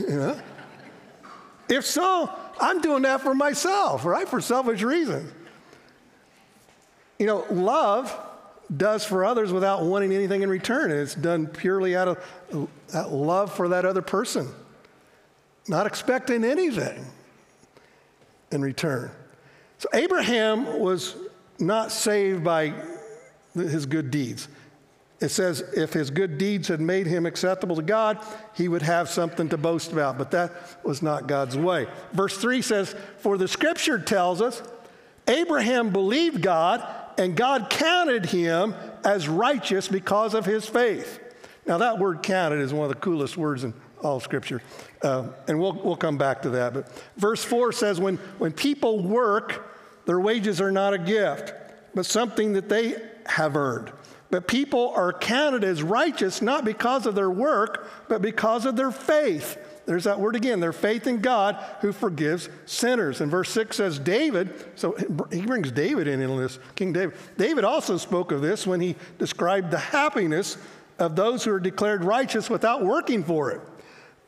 You 0.00 0.08
know? 0.08 0.40
if 1.68 1.86
so, 1.86 2.28
I'm 2.60 2.80
doing 2.80 3.02
that 3.02 3.20
for 3.20 3.32
myself, 3.32 4.04
right? 4.04 4.26
For 4.26 4.40
selfish 4.40 4.82
reasons. 4.82 5.32
You 7.20 7.26
know, 7.26 7.46
love 7.48 8.12
does 8.76 9.04
for 9.04 9.24
others 9.24 9.52
without 9.52 9.84
wanting 9.84 10.12
anything 10.12 10.42
in 10.42 10.48
return. 10.48 10.90
And 10.90 11.00
it's 11.00 11.14
done 11.14 11.46
purely 11.46 11.96
out 11.96 12.08
of 12.08 12.68
love 13.10 13.52
for 13.52 13.68
that 13.68 13.84
other 13.84 14.02
person, 14.02 14.48
not 15.68 15.86
expecting 15.86 16.44
anything 16.44 17.04
in 18.50 18.62
return. 18.62 19.10
So 19.78 19.88
Abraham 19.92 20.78
was 20.78 21.16
not 21.58 21.92
saved 21.92 22.42
by 22.44 22.74
his 23.54 23.86
good 23.86 24.10
deeds. 24.10 24.48
It 25.20 25.28
says 25.28 25.60
if 25.76 25.92
his 25.92 26.10
good 26.10 26.38
deeds 26.38 26.68
had 26.68 26.80
made 26.80 27.06
him 27.06 27.24
acceptable 27.24 27.76
to 27.76 27.82
God, 27.82 28.18
he 28.54 28.68
would 28.68 28.82
have 28.82 29.08
something 29.08 29.48
to 29.50 29.56
boast 29.56 29.92
about, 29.92 30.18
but 30.18 30.32
that 30.32 30.52
was 30.84 31.02
not 31.02 31.26
God's 31.26 31.56
way. 31.56 31.86
Verse 32.12 32.36
3 32.36 32.60
says, 32.62 32.94
For 33.18 33.38
the 33.38 33.48
scripture 33.48 33.98
tells 33.98 34.42
us 34.42 34.62
Abraham 35.28 35.90
believed 35.90 36.42
God, 36.42 36.86
and 37.18 37.36
God 37.36 37.70
counted 37.70 38.26
him 38.26 38.74
as 39.04 39.28
righteous 39.28 39.88
because 39.88 40.34
of 40.34 40.44
his 40.44 40.66
faith. 40.66 41.20
Now, 41.66 41.78
that 41.78 41.98
word 41.98 42.22
counted 42.22 42.60
is 42.60 42.72
one 42.72 42.84
of 42.84 42.94
the 42.94 43.00
coolest 43.00 43.36
words 43.36 43.64
in 43.64 43.72
all 44.02 44.20
Scripture. 44.20 44.62
Uh, 45.02 45.28
and 45.48 45.58
we'll, 45.58 45.72
we'll 45.72 45.96
come 45.96 46.18
back 46.18 46.42
to 46.42 46.50
that. 46.50 46.74
But 46.74 46.90
verse 47.16 47.42
4 47.42 47.72
says, 47.72 47.98
when, 47.98 48.16
when 48.38 48.52
people 48.52 49.02
work, 49.02 49.70
their 50.06 50.20
wages 50.20 50.60
are 50.60 50.72
not 50.72 50.92
a 50.92 50.98
gift, 50.98 51.54
but 51.94 52.04
something 52.06 52.52
that 52.52 52.68
they 52.68 52.96
have 53.26 53.56
earned. 53.56 53.90
But 54.30 54.48
people 54.48 54.92
are 54.96 55.12
counted 55.12 55.64
as 55.64 55.82
righteous 55.82 56.42
not 56.42 56.64
because 56.64 57.06
of 57.06 57.14
their 57.14 57.30
work, 57.30 57.88
but 58.08 58.20
because 58.20 58.66
of 58.66 58.76
their 58.76 58.90
faith. 58.90 59.56
There's 59.86 60.04
that 60.04 60.18
word 60.18 60.34
again, 60.34 60.60
their 60.60 60.72
faith 60.72 61.06
in 61.06 61.20
God 61.20 61.62
who 61.80 61.92
forgives 61.92 62.48
sinners. 62.64 63.20
And 63.20 63.30
verse 63.30 63.50
6 63.50 63.76
says, 63.76 63.98
David, 63.98 64.52
so 64.76 64.96
he 65.30 65.42
brings 65.42 65.70
David 65.70 66.08
in 66.08 66.20
in 66.20 66.36
this, 66.36 66.58
King 66.74 66.92
David. 66.92 67.16
David 67.36 67.64
also 67.64 67.96
spoke 67.96 68.32
of 68.32 68.40
this 68.40 68.66
when 68.66 68.80
he 68.80 68.96
described 69.18 69.70
the 69.70 69.78
happiness 69.78 70.56
of 70.98 71.16
those 71.16 71.44
who 71.44 71.52
are 71.52 71.60
declared 71.60 72.02
righteous 72.04 72.48
without 72.48 72.82
working 72.82 73.22
for 73.22 73.50
it 73.50 73.60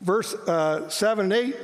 verse 0.01 0.35
uh, 0.35 0.89
7 0.89 1.25
and 1.25 1.33
8, 1.33 1.57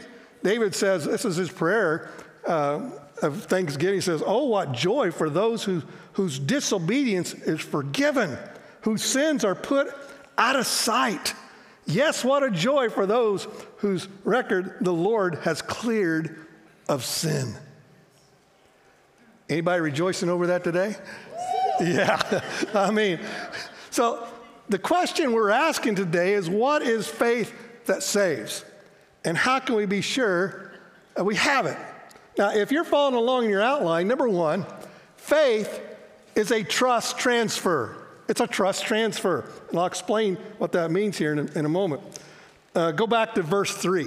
David 0.42 0.74
says, 0.74 1.04
this 1.04 1.24
is 1.24 1.36
his 1.36 1.50
prayer 1.50 2.10
uh, 2.46 2.90
of 3.22 3.44
thanksgiving. 3.44 3.96
He 3.96 4.00
says, 4.00 4.22
Oh, 4.24 4.46
what 4.46 4.72
joy 4.72 5.10
for 5.10 5.30
those 5.30 5.62
who, 5.62 5.82
whose 6.14 6.38
disobedience 6.38 7.34
is 7.34 7.60
forgiven, 7.60 8.36
whose 8.82 9.02
sins 9.02 9.44
are 9.44 9.54
put 9.54 9.94
out 10.36 10.56
of 10.56 10.66
sight. 10.66 11.34
Yes, 11.86 12.24
what 12.24 12.42
a 12.42 12.50
joy 12.50 12.88
for 12.88 13.06
those 13.06 13.48
whose 13.78 14.08
record 14.24 14.76
the 14.80 14.92
Lord 14.92 15.36
has 15.42 15.62
cleared 15.62 16.46
of 16.88 17.04
sin. 17.04 17.54
Anybody 19.48 19.80
rejoicing 19.80 20.28
over 20.28 20.46
that 20.48 20.64
today? 20.64 20.96
Yeah, 21.80 22.40
I 22.74 22.90
mean, 22.90 23.18
so 23.90 24.26
the 24.68 24.78
question 24.78 25.32
we're 25.32 25.50
asking 25.50 25.96
today 25.96 26.34
is 26.34 26.48
what 26.48 26.82
is 26.82 27.06
faith 27.06 27.52
that 27.86 28.02
saves. 28.02 28.64
And 29.24 29.36
how 29.36 29.58
can 29.58 29.74
we 29.74 29.86
be 29.86 30.00
sure 30.00 30.72
that 31.14 31.24
we 31.24 31.36
have 31.36 31.66
it? 31.66 31.76
Now, 32.38 32.52
if 32.52 32.72
you're 32.72 32.84
following 32.84 33.14
along 33.14 33.44
in 33.44 33.50
your 33.50 33.62
outline, 33.62 34.08
number 34.08 34.28
one, 34.28 34.64
faith 35.16 35.80
is 36.34 36.50
a 36.50 36.62
trust 36.62 37.18
transfer. 37.18 38.01
It's 38.32 38.40
a 38.40 38.46
trust 38.46 38.86
transfer. 38.86 39.46
And 39.68 39.78
I'll 39.78 39.84
explain 39.84 40.36
what 40.56 40.72
that 40.72 40.90
means 40.90 41.18
here 41.18 41.34
in 41.34 41.38
a, 41.38 41.58
in 41.58 41.66
a 41.66 41.68
moment. 41.68 42.00
Uh, 42.74 42.90
go 42.90 43.06
back 43.06 43.34
to 43.34 43.42
verse 43.42 43.76
3. 43.76 44.06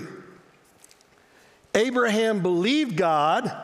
Abraham 1.76 2.42
believed 2.42 2.98
God, 2.98 3.56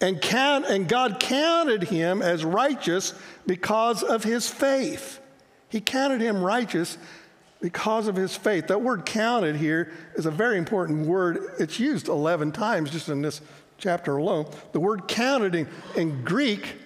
and, 0.00 0.18
count, 0.22 0.64
and 0.64 0.88
God 0.88 1.20
counted 1.20 1.82
him 1.82 2.22
as 2.22 2.42
righteous 2.42 3.12
because 3.46 4.02
of 4.02 4.24
his 4.24 4.48
faith. 4.48 5.20
He 5.68 5.82
counted 5.82 6.22
him 6.22 6.42
righteous 6.42 6.96
because 7.60 8.08
of 8.08 8.16
his 8.16 8.34
faith. 8.34 8.68
That 8.68 8.80
word 8.80 9.04
counted 9.04 9.56
here 9.56 9.92
is 10.14 10.24
a 10.24 10.30
very 10.30 10.56
important 10.56 11.06
word. 11.06 11.52
It's 11.58 11.78
used 11.78 12.08
11 12.08 12.52
times 12.52 12.92
just 12.92 13.10
in 13.10 13.20
this 13.20 13.42
chapter 13.76 14.16
alone. 14.16 14.46
The 14.72 14.80
word 14.80 15.06
counted 15.06 15.54
in, 15.54 15.68
in 15.96 16.24
Greek 16.24 16.76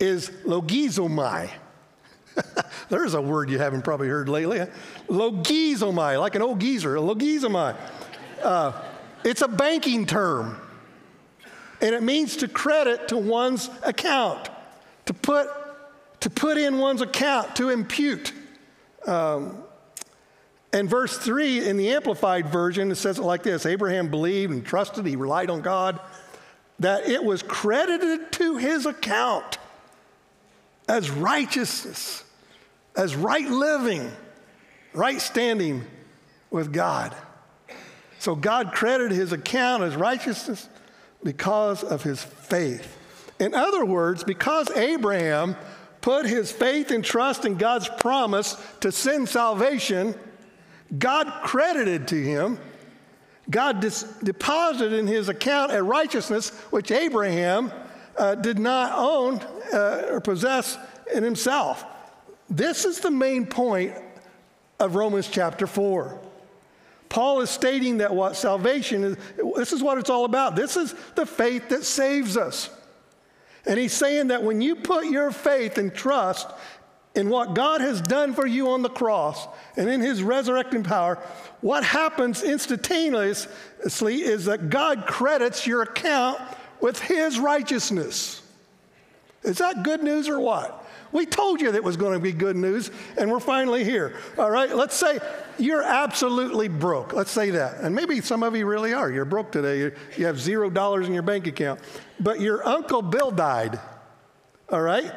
is 0.00 0.30
logizomai. 0.44 1.50
There's 2.88 3.14
a 3.14 3.20
word 3.20 3.50
you 3.50 3.58
haven't 3.58 3.82
probably 3.82 4.08
heard 4.08 4.28
lately. 4.28 4.60
Logizomai, 5.08 6.20
like 6.20 6.34
an 6.34 6.42
old 6.42 6.60
geezer, 6.60 6.94
logizomai. 6.96 7.76
Uh, 8.42 8.72
it's 9.24 9.42
a 9.42 9.48
banking 9.48 10.06
term, 10.06 10.60
and 11.80 11.94
it 11.94 12.02
means 12.02 12.36
to 12.36 12.48
credit 12.48 13.08
to 13.08 13.18
one's 13.18 13.68
account, 13.82 14.48
to 15.06 15.14
put, 15.14 15.48
to 16.20 16.30
put 16.30 16.56
in 16.56 16.78
one's 16.78 17.02
account, 17.02 17.56
to 17.56 17.70
impute. 17.70 18.32
Um, 19.06 19.64
and 20.72 20.88
verse 20.88 21.16
3 21.16 21.66
in 21.66 21.76
the 21.76 21.90
Amplified 21.90 22.48
Version, 22.48 22.90
it 22.90 22.96
says 22.96 23.18
it 23.18 23.22
like 23.22 23.42
this 23.42 23.66
Abraham 23.66 24.08
believed 24.08 24.52
and 24.52 24.64
trusted, 24.64 25.06
he 25.06 25.16
relied 25.16 25.50
on 25.50 25.62
God, 25.62 25.98
that 26.78 27.08
it 27.08 27.24
was 27.24 27.42
credited 27.42 28.30
to 28.32 28.58
his 28.58 28.86
account 28.86 29.58
as 30.88 31.10
righteousness, 31.10 32.24
as 32.96 33.14
right 33.14 33.48
living, 33.48 34.10
right 34.94 35.20
standing 35.20 35.84
with 36.50 36.72
God. 36.72 37.14
So 38.18 38.34
God 38.34 38.72
credited 38.72 39.12
his 39.12 39.32
account 39.32 39.82
as 39.84 39.94
righteousness 39.94 40.68
because 41.22 41.84
of 41.84 42.02
his 42.02 42.22
faith. 42.22 42.96
In 43.38 43.54
other 43.54 43.84
words, 43.84 44.24
because 44.24 44.70
Abraham 44.70 45.56
put 46.00 46.26
his 46.26 46.50
faith 46.50 46.90
and 46.90 47.04
trust 47.04 47.44
in 47.44 47.56
God's 47.56 47.88
promise 47.88 48.56
to 48.80 48.90
send 48.90 49.28
salvation, 49.28 50.14
God 50.96 51.42
credited 51.44 52.08
to 52.08 52.22
him, 52.22 52.58
God 53.50 53.80
dis- 53.80 54.02
deposited 54.22 54.92
in 54.92 55.06
his 55.06 55.28
account 55.28 55.72
a 55.72 55.82
righteousness 55.82 56.50
which 56.70 56.90
Abraham 56.90 57.72
uh, 58.16 58.34
did 58.34 58.58
not 58.58 58.92
own 58.96 59.40
uh, 59.72 60.06
or 60.10 60.20
possess 60.20 60.78
in 61.14 61.22
himself. 61.22 61.84
This 62.50 62.84
is 62.84 63.00
the 63.00 63.10
main 63.10 63.46
point 63.46 63.94
of 64.80 64.94
Romans 64.94 65.28
chapter 65.28 65.66
4. 65.66 66.18
Paul 67.08 67.40
is 67.40 67.50
stating 67.50 67.98
that 67.98 68.14
what 68.14 68.36
salvation 68.36 69.04
is, 69.04 69.16
this 69.56 69.72
is 69.72 69.82
what 69.82 69.98
it's 69.98 70.10
all 70.10 70.24
about. 70.24 70.56
This 70.56 70.76
is 70.76 70.94
the 71.14 71.26
faith 71.26 71.70
that 71.70 71.84
saves 71.84 72.36
us. 72.36 72.70
And 73.66 73.78
he's 73.78 73.92
saying 73.92 74.28
that 74.28 74.42
when 74.42 74.60
you 74.60 74.76
put 74.76 75.06
your 75.06 75.30
faith 75.30 75.78
and 75.78 75.92
trust 75.94 76.48
in 77.14 77.28
what 77.28 77.54
God 77.54 77.80
has 77.80 78.00
done 78.00 78.34
for 78.34 78.46
you 78.46 78.70
on 78.70 78.82
the 78.82 78.88
cross 78.88 79.46
and 79.76 79.88
in 79.88 80.00
his 80.00 80.22
resurrecting 80.22 80.84
power, 80.84 81.16
what 81.60 81.82
happens 81.82 82.42
instantaneously 82.42 84.22
is 84.22 84.44
that 84.44 84.70
God 84.70 85.06
credits 85.06 85.66
your 85.66 85.82
account 85.82 86.40
with 86.80 86.98
his 87.00 87.38
righteousness. 87.38 88.42
Is 89.42 89.58
that 89.58 89.82
good 89.82 90.02
news 90.02 90.28
or 90.28 90.40
what? 90.40 90.86
We 91.10 91.24
told 91.24 91.60
you 91.60 91.72
that 91.72 91.82
was 91.82 91.96
going 91.96 92.12
to 92.12 92.18
be 92.18 92.32
good 92.32 92.56
news, 92.56 92.90
and 93.16 93.30
we're 93.30 93.40
finally 93.40 93.82
here. 93.82 94.16
All 94.36 94.50
right, 94.50 94.74
let's 94.74 94.94
say 94.94 95.18
you're 95.58 95.82
absolutely 95.82 96.68
broke. 96.68 97.12
Let's 97.12 97.30
say 97.30 97.50
that. 97.50 97.80
And 97.80 97.94
maybe 97.94 98.20
some 98.20 98.42
of 98.42 98.54
you 98.54 98.66
really 98.66 98.92
are. 98.92 99.10
You're 99.10 99.24
broke 99.24 99.50
today. 99.50 99.94
You 100.16 100.26
have 100.26 100.38
zero 100.38 100.68
dollars 100.68 101.06
in 101.06 101.14
your 101.14 101.22
bank 101.22 101.46
account. 101.46 101.80
But 102.20 102.40
your 102.40 102.66
Uncle 102.66 103.00
Bill 103.00 103.30
died. 103.30 103.80
All 104.70 104.82
right? 104.82 105.10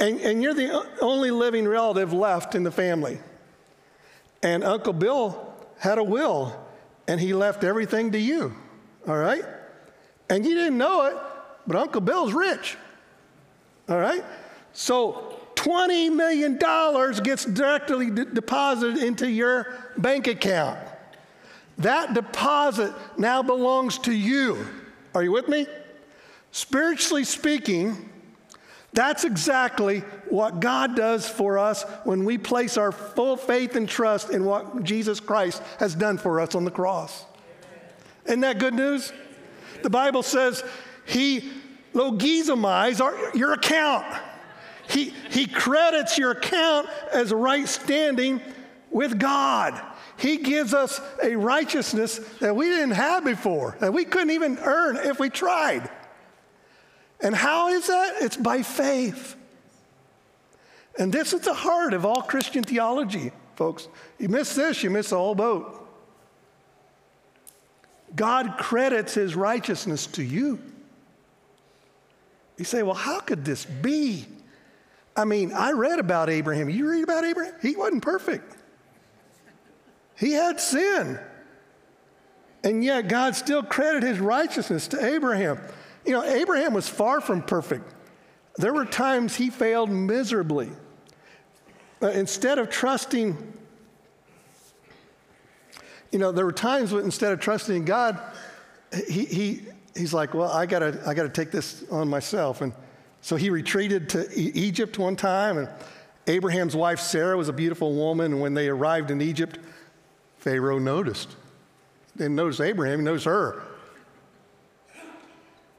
And, 0.00 0.20
and 0.20 0.42
you're 0.42 0.54
the 0.54 0.86
only 1.00 1.30
living 1.30 1.68
relative 1.68 2.12
left 2.12 2.54
in 2.54 2.64
the 2.64 2.72
family. 2.72 3.18
And 4.42 4.64
Uncle 4.64 4.92
Bill 4.92 5.54
had 5.78 5.98
a 5.98 6.04
will, 6.04 6.56
and 7.06 7.20
he 7.20 7.32
left 7.32 7.62
everything 7.62 8.12
to 8.12 8.18
you. 8.18 8.54
All 9.06 9.16
right? 9.16 9.44
And 10.28 10.44
you 10.44 10.54
didn't 10.54 10.78
know 10.78 11.06
it, 11.06 11.16
but 11.66 11.76
Uncle 11.76 12.00
Bill's 12.00 12.32
rich. 12.32 12.76
All 13.88 13.98
right? 13.98 14.24
So 14.72 15.38
$20 15.54 16.14
million 16.14 16.56
gets 17.22 17.44
directly 17.44 18.10
de- 18.10 18.24
deposited 18.26 19.02
into 19.02 19.28
your 19.28 19.74
bank 19.96 20.26
account. 20.26 20.78
That 21.78 22.14
deposit 22.14 22.92
now 23.16 23.42
belongs 23.42 23.98
to 24.00 24.12
you. 24.12 24.66
Are 25.14 25.22
you 25.22 25.32
with 25.32 25.48
me? 25.48 25.66
Spiritually 26.50 27.24
speaking, 27.24 28.08
that's 28.92 29.24
exactly 29.24 30.00
what 30.28 30.60
God 30.60 30.96
does 30.96 31.28
for 31.28 31.58
us 31.58 31.84
when 32.04 32.24
we 32.24 32.38
place 32.38 32.76
our 32.76 32.90
full 32.90 33.36
faith 33.36 33.76
and 33.76 33.88
trust 33.88 34.30
in 34.30 34.44
what 34.44 34.82
Jesus 34.82 35.20
Christ 35.20 35.62
has 35.78 35.94
done 35.94 36.18
for 36.18 36.40
us 36.40 36.54
on 36.54 36.64
the 36.64 36.70
cross. 36.70 37.24
Isn't 38.26 38.40
that 38.40 38.58
good 38.58 38.74
news? 38.74 39.12
The 39.82 39.90
Bible 39.90 40.22
says 40.22 40.64
he 41.06 41.50
logizomizes 41.98 43.34
your 43.34 43.52
account. 43.52 44.06
He, 44.88 45.12
he 45.30 45.46
credits 45.46 46.16
your 46.16 46.30
account 46.30 46.88
as 47.12 47.32
right 47.32 47.68
standing 47.68 48.40
with 48.90 49.18
God. 49.18 49.80
He 50.16 50.38
gives 50.38 50.74
us 50.74 51.00
a 51.22 51.36
righteousness 51.36 52.18
that 52.40 52.56
we 52.56 52.66
didn't 52.66 52.92
have 52.92 53.24
before, 53.24 53.76
that 53.80 53.92
we 53.92 54.04
couldn't 54.04 54.30
even 54.30 54.58
earn 54.58 54.96
if 54.96 55.20
we 55.20 55.28
tried. 55.30 55.90
And 57.20 57.34
how 57.34 57.68
is 57.68 57.86
that? 57.88 58.14
It's 58.20 58.36
by 58.36 58.62
faith. 58.62 59.36
And 60.98 61.12
this 61.12 61.32
is 61.32 61.42
the 61.42 61.54
heart 61.54 61.94
of 61.94 62.04
all 62.04 62.22
Christian 62.22 62.64
theology, 62.64 63.30
folks. 63.56 63.88
You 64.18 64.28
miss 64.28 64.54
this, 64.54 64.82
you 64.82 64.90
miss 64.90 65.10
the 65.10 65.16
whole 65.16 65.34
boat. 65.34 65.86
God 68.16 68.56
credits 68.58 69.14
his 69.14 69.36
righteousness 69.36 70.06
to 70.08 70.22
you. 70.22 70.58
You 72.58 72.64
say, 72.64 72.82
well, 72.82 72.94
how 72.94 73.20
could 73.20 73.44
this 73.44 73.64
be? 73.64 74.26
I 75.16 75.24
mean, 75.24 75.52
I 75.52 75.72
read 75.72 76.00
about 76.00 76.28
Abraham. 76.28 76.68
You 76.68 76.90
read 76.90 77.04
about 77.04 77.24
Abraham? 77.24 77.54
He 77.62 77.76
wasn't 77.76 78.02
perfect, 78.02 78.56
he 80.16 80.32
had 80.32 80.60
sin. 80.60 81.18
And 82.64 82.82
yet, 82.82 83.06
God 83.06 83.36
still 83.36 83.62
credited 83.62 84.02
his 84.02 84.18
righteousness 84.18 84.88
to 84.88 85.04
Abraham. 85.14 85.60
You 86.04 86.12
know, 86.12 86.24
Abraham 86.24 86.74
was 86.74 86.88
far 86.88 87.20
from 87.20 87.40
perfect. 87.40 87.94
There 88.56 88.74
were 88.74 88.84
times 88.84 89.36
he 89.36 89.48
failed 89.48 89.90
miserably. 89.90 90.70
Uh, 92.02 92.08
instead 92.08 92.58
of 92.58 92.68
trusting, 92.68 93.36
you 96.10 96.18
know, 96.18 96.32
there 96.32 96.44
were 96.44 96.52
times 96.52 96.92
when 96.92 97.04
instead 97.04 97.32
of 97.32 97.38
trusting 97.38 97.76
in 97.76 97.84
God, 97.84 98.20
he, 99.06 99.24
he, 99.24 99.62
he's 99.98 100.14
like, 100.14 100.34
well, 100.34 100.50
I 100.50 100.66
gotta, 100.66 101.02
I 101.06 101.14
gotta 101.14 101.28
take 101.28 101.50
this 101.50 101.84
on 101.90 102.08
myself. 102.08 102.60
And 102.60 102.72
so 103.20 103.36
he 103.36 103.50
retreated 103.50 104.08
to 104.10 104.28
e- 104.38 104.52
Egypt 104.54 104.98
one 104.98 105.16
time, 105.16 105.58
and 105.58 105.68
Abraham's 106.26 106.76
wife 106.76 107.00
Sarah 107.00 107.36
was 107.36 107.48
a 107.48 107.52
beautiful 107.52 107.94
woman. 107.94 108.32
And 108.32 108.40
when 108.40 108.54
they 108.54 108.68
arrived 108.68 109.10
in 109.10 109.20
Egypt, 109.20 109.58
Pharaoh 110.38 110.78
noticed. 110.78 111.36
Didn't 112.16 112.36
notice 112.36 112.60
Abraham, 112.60 113.00
he 113.00 113.04
her. 113.24 113.62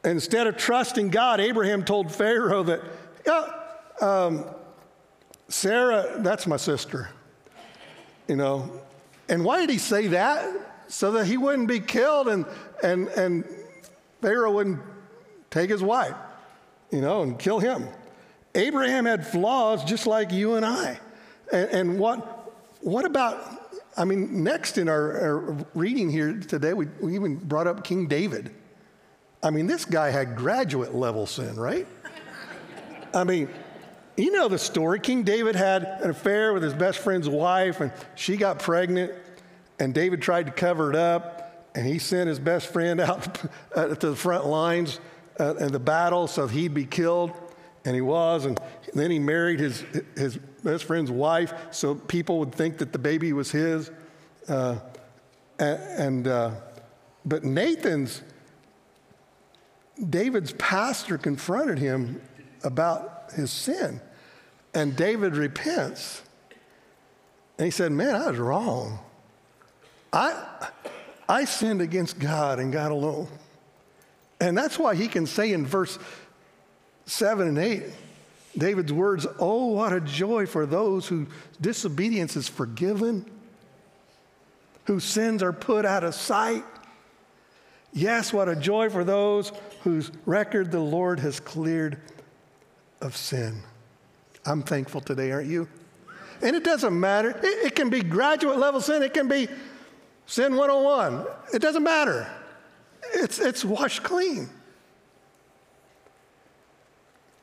Instead 0.04 0.48
of 0.48 0.58
trusting 0.58 1.10
God, 1.10 1.40
Abraham 1.40 1.84
told 1.84 2.12
Pharaoh 2.12 2.64
that, 2.64 2.82
um, 4.02 4.46
Sarah, 5.50 6.18
that's 6.20 6.48
my 6.48 6.58
sister. 6.58 7.10
You 8.28 8.36
know. 8.36 8.72
And 9.28 9.44
why 9.44 9.60
did 9.60 9.70
he 9.70 9.78
say 9.78 10.08
that? 10.08 10.50
So 10.88 11.12
that 11.14 11.26
he 11.26 11.38
wouldn't 11.38 11.68
be 11.68 11.80
killed 11.80 12.28
and, 12.28 12.46
and, 12.82 13.08
and 13.10 13.46
Pharaoh 14.22 14.52
wouldn't 14.52 14.80
take 15.50 15.70
his 15.70 15.82
wife 15.82 16.16
you 16.92 17.02
know, 17.02 17.22
and 17.22 17.38
kill 17.38 17.60
him. 17.60 17.88
Abraham 18.56 19.06
had 19.06 19.26
flaws 19.28 19.84
just 19.84 20.08
like 20.08 20.32
you 20.32 20.56
and 20.56 20.66
I. 20.66 21.00
And, 21.52 21.70
and 21.70 22.00
what, 22.00 22.54
what 22.82 23.06
about, 23.06 23.40
I 23.96 24.06
mean, 24.06 24.44
next 24.44 24.78
in 24.78 24.90
our, 24.90 25.18
our 25.20 25.58
reading 25.74 26.10
here 26.10 26.40
today, 26.40 26.74
we, 26.74 26.88
we 27.00 27.16
even 27.16 27.36
brought 27.36 27.68
up 27.68 27.84
King 27.84 28.08
David. 28.08 28.54
I 29.42 29.52
mean, 29.52 29.68
this 29.68 29.86
guy 29.86 30.10
had 30.10 30.36
graduate 30.36 30.94
level 30.94 31.26
sin, 31.26 31.56
right? 31.58 31.88
I 33.14 33.24
mean, 33.24 33.50
you 34.18 34.32
know 34.32 34.48
the 34.48 34.60
story. 34.60 35.00
King 35.00 35.24
David 35.24 35.56
had 35.56 35.84
an 35.84 36.10
affair 36.10 36.54
with 36.54 36.62
his 36.62 36.74
best 36.74 37.00
friend's 37.00 37.30
wife, 37.30 37.80
and 37.80 37.92
she 38.16 38.36
got 38.36 38.60
pregnant, 38.60 39.14
and 39.80 39.94
David 39.94 40.22
tried 40.22 40.48
to 40.48 40.52
cover 40.52 40.90
it 40.90 40.96
up, 40.96 41.39
and 41.76 41.86
he 41.86 42.00
sent 42.00 42.28
his 42.28 42.40
best 42.40 42.68
friend 42.72 43.00
out 43.00 43.36
to 43.76 43.96
the 43.96 44.16
front 44.16 44.46
lines 44.46 45.00
uh, 45.40 45.56
in 45.56 45.72
the 45.72 45.80
battle 45.80 46.28
so 46.28 46.48
he'd 46.48 46.74
be 46.74 46.86
killed, 46.86 47.32
and 47.86 47.96
he 47.96 48.02
was. 48.02 48.46
And 48.46 48.60
then 48.94 49.12
he 49.12 49.20
married 49.20 49.60
his, 49.60 49.84
his 50.16 50.38
best 50.64 50.84
friend's 50.84 51.12
wife 51.12 51.54
so 51.72 51.96
people 51.96 52.40
would 52.40 52.54
think 52.54 52.78
that 52.80 52.92
the 52.92 53.00
baby 53.00 53.34
was 53.34 53.52
his. 53.52 53.92
Uh, 54.48 54.80
and, 55.60 56.28
uh, 56.28 56.52
but 57.26 57.44
Nathan's, 57.44 58.22
David's 60.10 60.54
pastor 60.54 61.18
confronted 61.18 61.78
him 61.78 62.22
about 62.64 63.32
his 63.34 63.52
sin. 63.52 64.02
And 64.74 64.96
David 64.96 65.36
repents. 65.36 66.22
And 67.58 67.66
he 67.66 67.72
said, 67.72 67.92
Man, 67.92 68.16
I 68.16 68.32
was 68.32 68.40
wrong. 68.40 69.00
I, 70.14 70.70
I 71.30 71.46
sinned 71.46 71.80
against 71.80 72.18
God 72.18 72.58
and 72.58 72.74
God 72.74 72.92
alone. 72.92 73.28
And 74.42 74.58
that's 74.58 74.80
why 74.80 74.96
he 74.96 75.08
can 75.08 75.28
say 75.28 75.54
in 75.54 75.66
verse 75.66 76.00
7 77.06 77.48
and 77.48 77.58
8, 77.58 77.84
David's 78.58 78.92
words, 78.92 79.28
Oh, 79.38 79.68
what 79.68 79.94
a 79.94 80.02
joy 80.02 80.48
for 80.48 80.66
those 80.66 81.08
whose 81.08 81.28
disobedience 81.62 82.36
is 82.36 82.50
forgiven, 82.50 83.30
whose 84.86 85.04
sins 85.04 85.44
are 85.44 85.54
put 85.54 85.86
out 85.86 86.04
of 86.04 86.16
sight. 86.16 86.64
Yes, 87.94 88.34
what 88.34 88.50
a 88.50 88.56
joy 88.56 88.90
for 88.90 89.04
those 89.04 89.52
whose 89.84 90.12
record 90.26 90.72
the 90.72 90.80
Lord 90.80 91.20
has 91.20 91.40
cleared 91.40 92.00
of 93.02 93.16
sin. 93.16 93.62
I'm 94.46 94.64
thankful 94.64 95.02
today, 95.02 95.32
aren't 95.32 95.50
you? 95.50 95.68
And 96.42 96.56
it 96.56 96.64
doesn't 96.64 96.98
matter. 96.98 97.32
It, 97.32 97.66
it 97.68 97.76
can 97.76 97.90
be 97.90 98.02
graduate 98.02 98.58
level 98.58 98.82
sin, 98.82 99.04
it 99.04 99.14
can 99.14 99.28
be 99.28 99.48
sin 100.30 100.56
101. 100.56 101.26
It 101.54 101.60
doesn't 101.60 101.84
matter. 101.84 102.30
It's, 103.16 103.40
it's 103.40 103.66
washed 103.66 104.04
clean. 104.04 104.48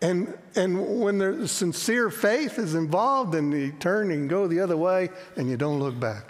And, 0.00 0.38
and 0.54 1.00
when 1.00 1.18
there's 1.18 1.50
sincere 1.50 2.10
faith 2.10 2.60
is 2.60 2.76
involved, 2.76 3.34
and 3.34 3.52
you 3.52 3.72
turn 3.72 4.12
and 4.12 4.30
go 4.30 4.46
the 4.46 4.60
other 4.60 4.76
way 4.76 5.10
and 5.36 5.50
you 5.50 5.56
don't 5.56 5.80
look 5.80 5.98
back. 5.98 6.26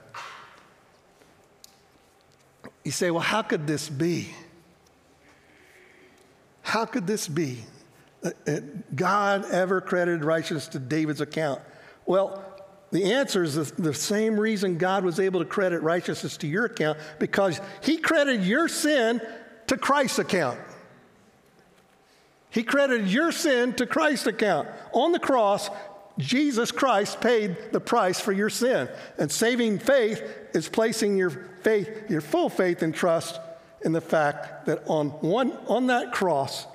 You 2.84 2.92
say, 2.92 3.10
well, 3.10 3.20
how 3.20 3.42
could 3.42 3.66
this 3.66 3.90
be? 3.90 4.30
How 6.62 6.86
could 6.86 7.06
this 7.06 7.28
be? 7.28 7.64
Uh, 8.24 8.30
uh, 8.46 8.60
God 8.94 9.44
ever 9.50 9.82
credited 9.82 10.24
righteousness 10.24 10.68
to 10.68 10.78
David's 10.78 11.20
account? 11.20 11.60
Well, 12.06 12.55
the 12.92 13.12
answer 13.12 13.42
is 13.42 13.54
the, 13.54 13.82
the, 13.82 13.94
same 13.94 14.38
reason 14.38 14.78
God 14.78 15.04
was 15.04 15.18
able 15.18 15.40
to 15.40 15.46
credit 15.46 15.82
righteousness 15.82 16.36
to 16.38 16.46
your 16.46 16.66
account 16.66 16.98
because 17.18 17.60
He 17.82 17.96
credited 17.96 18.44
your 18.44 18.68
sin 18.68 19.20
to 19.66 19.76
Christ's 19.76 20.20
account. 20.20 20.60
He 22.50 22.62
credited 22.62 23.08
your 23.08 23.32
sin 23.32 23.74
to 23.74 23.86
Christ's 23.86 24.28
account. 24.28 24.68
On 24.92 25.12
the 25.12 25.18
cross, 25.18 25.68
Jesus 26.18 26.70
Christ 26.70 27.20
paid 27.20 27.56
the 27.72 27.80
price 27.80 28.20
for 28.20 28.32
your 28.32 28.48
sin. 28.48 28.88
And 29.18 29.30
saving 29.30 29.80
faith 29.80 30.22
is 30.54 30.68
placing 30.68 31.16
your 31.16 31.30
faith, 31.30 32.08
your 32.08 32.20
full 32.20 32.48
faith 32.48 32.82
and 32.82 32.94
trust 32.94 33.40
in 33.84 33.92
the 33.92 34.00
fact 34.00 34.66
that 34.66 34.82
on, 34.86 35.08
one, 35.08 35.52
on 35.66 35.88
that 35.88 36.12
cross, 36.12 36.66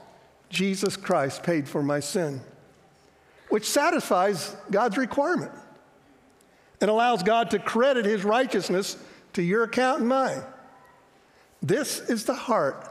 Jesus 0.50 0.98
Christ 0.98 1.42
paid 1.42 1.68
for 1.68 1.82
my 1.82 2.02
sin, 2.02 2.42
which 3.50 3.68
satisfies 3.68 4.56
God's 4.70 4.98
requirement 4.98 5.52
and 6.82 6.90
allows 6.90 7.24
God 7.24 7.52
to 7.52 7.60
credit 7.60 8.06
his 8.06 8.24
righteousness 8.24 8.98
to 9.34 9.44
your 9.44 9.64
account 9.64 10.00
and 10.00 10.10
mine. 10.10 10.42
This 11.62 12.00
is 12.00 12.26
the 12.26 12.34
heart 12.34 12.88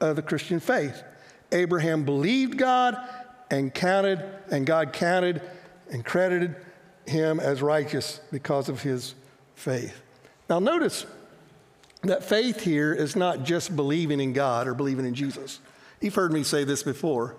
of 0.00 0.16
the 0.16 0.22
Christian 0.22 0.60
faith. 0.60 1.02
Abraham 1.50 2.04
believed 2.04 2.56
God 2.56 2.96
and 3.50 3.74
counted, 3.74 4.24
and 4.50 4.64
God 4.64 4.92
counted 4.92 5.42
and 5.90 6.04
credited 6.04 6.54
him 7.06 7.40
as 7.40 7.60
righteous 7.60 8.20
because 8.30 8.68
of 8.68 8.82
his 8.82 9.14
faith. 9.54 10.00
Now, 10.48 10.58
notice 10.58 11.06
that 12.02 12.22
faith 12.22 12.60
here 12.60 12.92
is 12.92 13.16
not 13.16 13.42
just 13.42 13.74
believing 13.74 14.20
in 14.20 14.32
God 14.32 14.68
or 14.68 14.74
believing 14.74 15.06
in 15.06 15.14
Jesus. 15.14 15.60
You've 16.00 16.14
heard 16.14 16.32
me 16.32 16.44
say 16.44 16.64
this 16.64 16.82
before. 16.82 17.34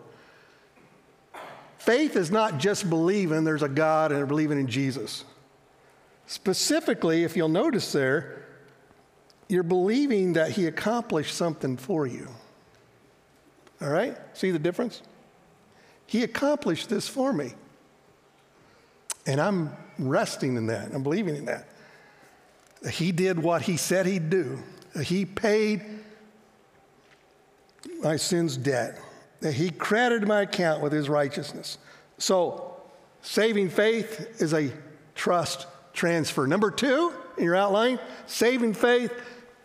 Faith 1.77 2.17
is 2.17 2.29
not 2.29 2.57
just 2.57 2.89
believing 2.89 3.45
there's 3.45 3.63
a 3.63 3.69
God 3.69 4.11
and 4.11 4.27
believing 4.27 4.59
in 4.59 4.67
Jesus. 4.67 5.23
Specifically, 6.29 7.23
if 7.23 7.35
you'll 7.35 7.49
notice 7.49 7.91
there, 7.91 8.45
you're 9.47 9.63
believing 9.63 10.33
that 10.33 10.51
He 10.51 10.67
accomplished 10.67 11.35
something 11.35 11.75
for 11.75 12.05
you. 12.05 12.27
All 13.81 13.89
right? 13.89 14.15
See 14.33 14.51
the 14.51 14.59
difference? 14.59 15.01
He 16.05 16.21
accomplished 16.21 16.87
this 16.87 17.07
for 17.07 17.33
me. 17.33 17.53
And 19.25 19.41
I'm 19.41 19.75
resting 19.97 20.55
in 20.55 20.67
that. 20.67 20.93
I'm 20.93 21.01
believing 21.01 21.35
in 21.35 21.45
that. 21.45 21.67
He 22.91 23.11
did 23.11 23.41
what 23.41 23.63
he 23.63 23.75
said 23.75 24.05
he'd 24.05 24.29
do. 24.29 24.59
He 25.01 25.25
paid 25.25 25.83
my 28.03 28.17
sin's 28.17 28.55
debt. 28.55 29.01
He 29.51 29.71
credited 29.71 30.27
my 30.27 30.41
account 30.41 30.83
with 30.83 30.93
his 30.93 31.09
righteousness. 31.09 31.79
So, 32.19 32.75
saving 33.23 33.69
faith 33.69 34.39
is 34.39 34.53
a 34.53 34.71
trust 35.15 35.65
transfer. 35.99 36.47
Number 36.47 36.71
two 36.71 37.13
in 37.37 37.43
your 37.43 37.57
outline, 37.57 37.99
saving 38.25 38.73
faith 38.73 39.13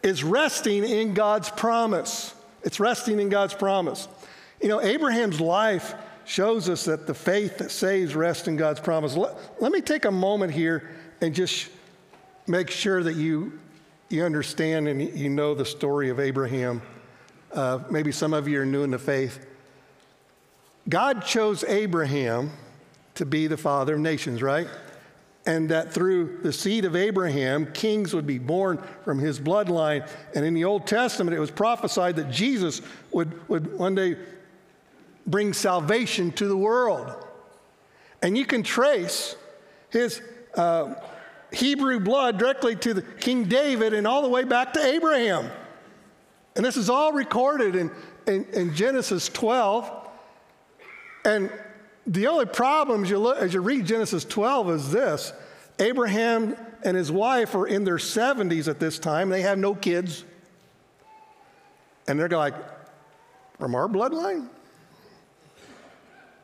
is 0.02 0.24
resting 0.24 0.82
in 0.82 1.14
God's 1.14 1.48
promise. 1.48 2.34
It's 2.64 2.80
resting 2.80 3.20
in 3.20 3.28
God's 3.28 3.54
promise. 3.54 4.08
You 4.60 4.68
know, 4.68 4.82
Abraham's 4.82 5.40
life 5.40 5.94
shows 6.24 6.68
us 6.68 6.86
that 6.86 7.06
the 7.06 7.14
faith 7.14 7.58
that 7.58 7.70
saves 7.70 8.16
rests 8.16 8.48
in 8.48 8.56
God's 8.56 8.80
promise. 8.80 9.16
Let, 9.16 9.36
let 9.60 9.70
me 9.70 9.80
take 9.80 10.06
a 10.06 10.10
moment 10.10 10.52
here 10.52 10.90
and 11.20 11.32
just 11.32 11.68
make 12.48 12.68
sure 12.68 13.02
that 13.04 13.14
you, 13.14 13.56
you 14.08 14.24
understand 14.24 14.88
and 14.88 15.00
you 15.16 15.28
know 15.28 15.54
the 15.54 15.64
story 15.64 16.08
of 16.08 16.18
Abraham. 16.18 16.82
Uh, 17.52 17.78
maybe 17.90 18.10
some 18.10 18.34
of 18.34 18.48
you 18.48 18.60
are 18.60 18.66
new 18.66 18.82
in 18.82 18.90
the 18.90 18.98
faith. 18.98 19.46
God 20.88 21.24
chose 21.24 21.62
Abraham 21.62 22.50
to 23.14 23.24
be 23.24 23.46
the 23.46 23.56
father 23.56 23.94
of 23.94 24.00
nations, 24.00 24.42
right? 24.42 24.66
And 25.46 25.68
that 25.68 25.92
through 25.92 26.38
the 26.42 26.52
seed 26.52 26.86
of 26.86 26.96
Abraham, 26.96 27.66
kings 27.72 28.14
would 28.14 28.26
be 28.26 28.38
born 28.38 28.82
from 29.04 29.18
his 29.18 29.38
bloodline. 29.38 30.08
And 30.34 30.44
in 30.44 30.54
the 30.54 30.64
Old 30.64 30.86
Testament, 30.86 31.36
it 31.36 31.40
was 31.40 31.50
prophesied 31.50 32.16
that 32.16 32.30
Jesus 32.30 32.80
would, 33.12 33.46
would 33.48 33.78
one 33.78 33.94
day 33.94 34.16
bring 35.26 35.52
salvation 35.52 36.32
to 36.32 36.48
the 36.48 36.56
world. 36.56 37.14
And 38.22 38.38
you 38.38 38.46
can 38.46 38.62
trace 38.62 39.36
his 39.90 40.22
uh, 40.54 40.94
Hebrew 41.52 42.00
blood 42.00 42.38
directly 42.38 42.74
to 42.76 42.94
the 42.94 43.02
King 43.02 43.44
David 43.44 43.92
and 43.92 44.06
all 44.06 44.22
the 44.22 44.28
way 44.28 44.44
back 44.44 44.72
to 44.74 44.84
Abraham. 44.84 45.50
And 46.56 46.64
this 46.64 46.76
is 46.76 46.88
all 46.88 47.12
recorded 47.12 47.76
in, 47.76 47.90
in, 48.26 48.44
in 48.52 48.74
Genesis 48.74 49.28
12. 49.28 49.90
And 51.24 51.50
the 52.06 52.26
only 52.26 52.46
problem 52.46 53.04
as 53.04 53.10
you, 53.10 53.18
look, 53.18 53.38
as 53.38 53.54
you 53.54 53.60
read 53.60 53.86
Genesis 53.86 54.24
12 54.24 54.70
is 54.70 54.90
this 54.90 55.32
Abraham 55.78 56.56
and 56.82 56.96
his 56.96 57.10
wife 57.10 57.54
are 57.54 57.66
in 57.66 57.84
their 57.84 57.96
70s 57.96 58.68
at 58.68 58.78
this 58.78 58.98
time. 58.98 59.30
They 59.30 59.42
have 59.42 59.58
no 59.58 59.74
kids. 59.74 60.24
And 62.06 62.20
they're 62.20 62.28
like, 62.28 62.54
from 63.58 63.74
our 63.74 63.88
bloodline? 63.88 64.48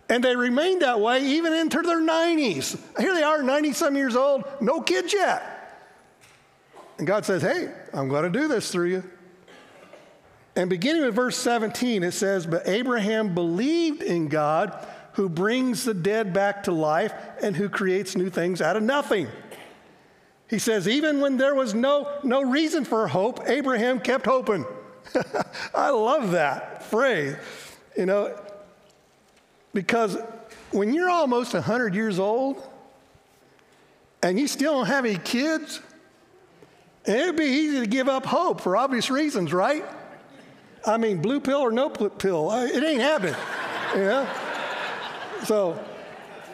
And 0.08 0.24
they 0.24 0.34
remained 0.34 0.82
that 0.82 0.98
way 0.98 1.24
even 1.24 1.52
into 1.52 1.82
their 1.82 2.00
90s. 2.00 2.80
Here 2.98 3.14
they 3.14 3.22
are, 3.22 3.42
90 3.42 3.72
some 3.74 3.96
years 3.96 4.16
old, 4.16 4.44
no 4.60 4.80
kids 4.80 5.12
yet. 5.12 5.42
And 6.98 7.06
God 7.06 7.24
says, 7.24 7.42
Hey, 7.42 7.72
I'm 7.92 8.08
going 8.08 8.30
to 8.30 8.38
do 8.38 8.48
this 8.48 8.72
through 8.72 8.88
you. 8.88 9.04
And 10.56 10.68
beginning 10.68 11.02
with 11.02 11.14
verse 11.14 11.36
17, 11.36 12.02
it 12.02 12.12
says, 12.12 12.46
But 12.46 12.66
Abraham 12.66 13.34
believed 13.34 14.02
in 14.02 14.28
God 14.28 14.86
who 15.14 15.28
brings 15.28 15.84
the 15.84 15.94
dead 15.94 16.32
back 16.32 16.64
to 16.64 16.72
life 16.72 17.12
and 17.42 17.56
who 17.56 17.68
creates 17.68 18.16
new 18.16 18.30
things 18.30 18.60
out 18.62 18.76
of 18.76 18.82
nothing. 18.82 19.28
He 20.48 20.58
says, 20.58 20.88
Even 20.88 21.20
when 21.20 21.36
there 21.36 21.54
was 21.54 21.74
no, 21.74 22.18
no 22.22 22.42
reason 22.42 22.84
for 22.84 23.06
hope, 23.06 23.40
Abraham 23.46 24.00
kept 24.00 24.26
hoping. 24.26 24.64
I 25.74 25.90
love 25.90 26.32
that 26.32 26.82
phrase. 26.84 27.36
You 27.96 28.06
know, 28.06 28.38
because 29.74 30.16
when 30.70 30.92
you're 30.92 31.10
almost 31.10 31.54
100 31.54 31.94
years 31.94 32.18
old 32.18 32.62
and 34.22 34.38
you 34.38 34.46
still 34.46 34.74
don't 34.74 34.86
have 34.86 35.04
any 35.04 35.18
kids, 35.18 35.80
it'd 37.04 37.36
be 37.36 37.44
easy 37.44 37.80
to 37.80 37.86
give 37.86 38.08
up 38.08 38.26
hope 38.26 38.60
for 38.60 38.76
obvious 38.76 39.10
reasons, 39.10 39.52
right? 39.52 39.84
I 40.86 40.96
mean, 40.96 41.20
blue 41.20 41.40
pill 41.40 41.58
or 41.58 41.72
no 41.72 41.90
pill, 41.90 42.50
uh, 42.50 42.64
it 42.64 42.82
ain't 42.82 43.02
happening. 43.02 43.34
you 43.94 44.02
know? 44.02 44.28
So, 45.44 45.82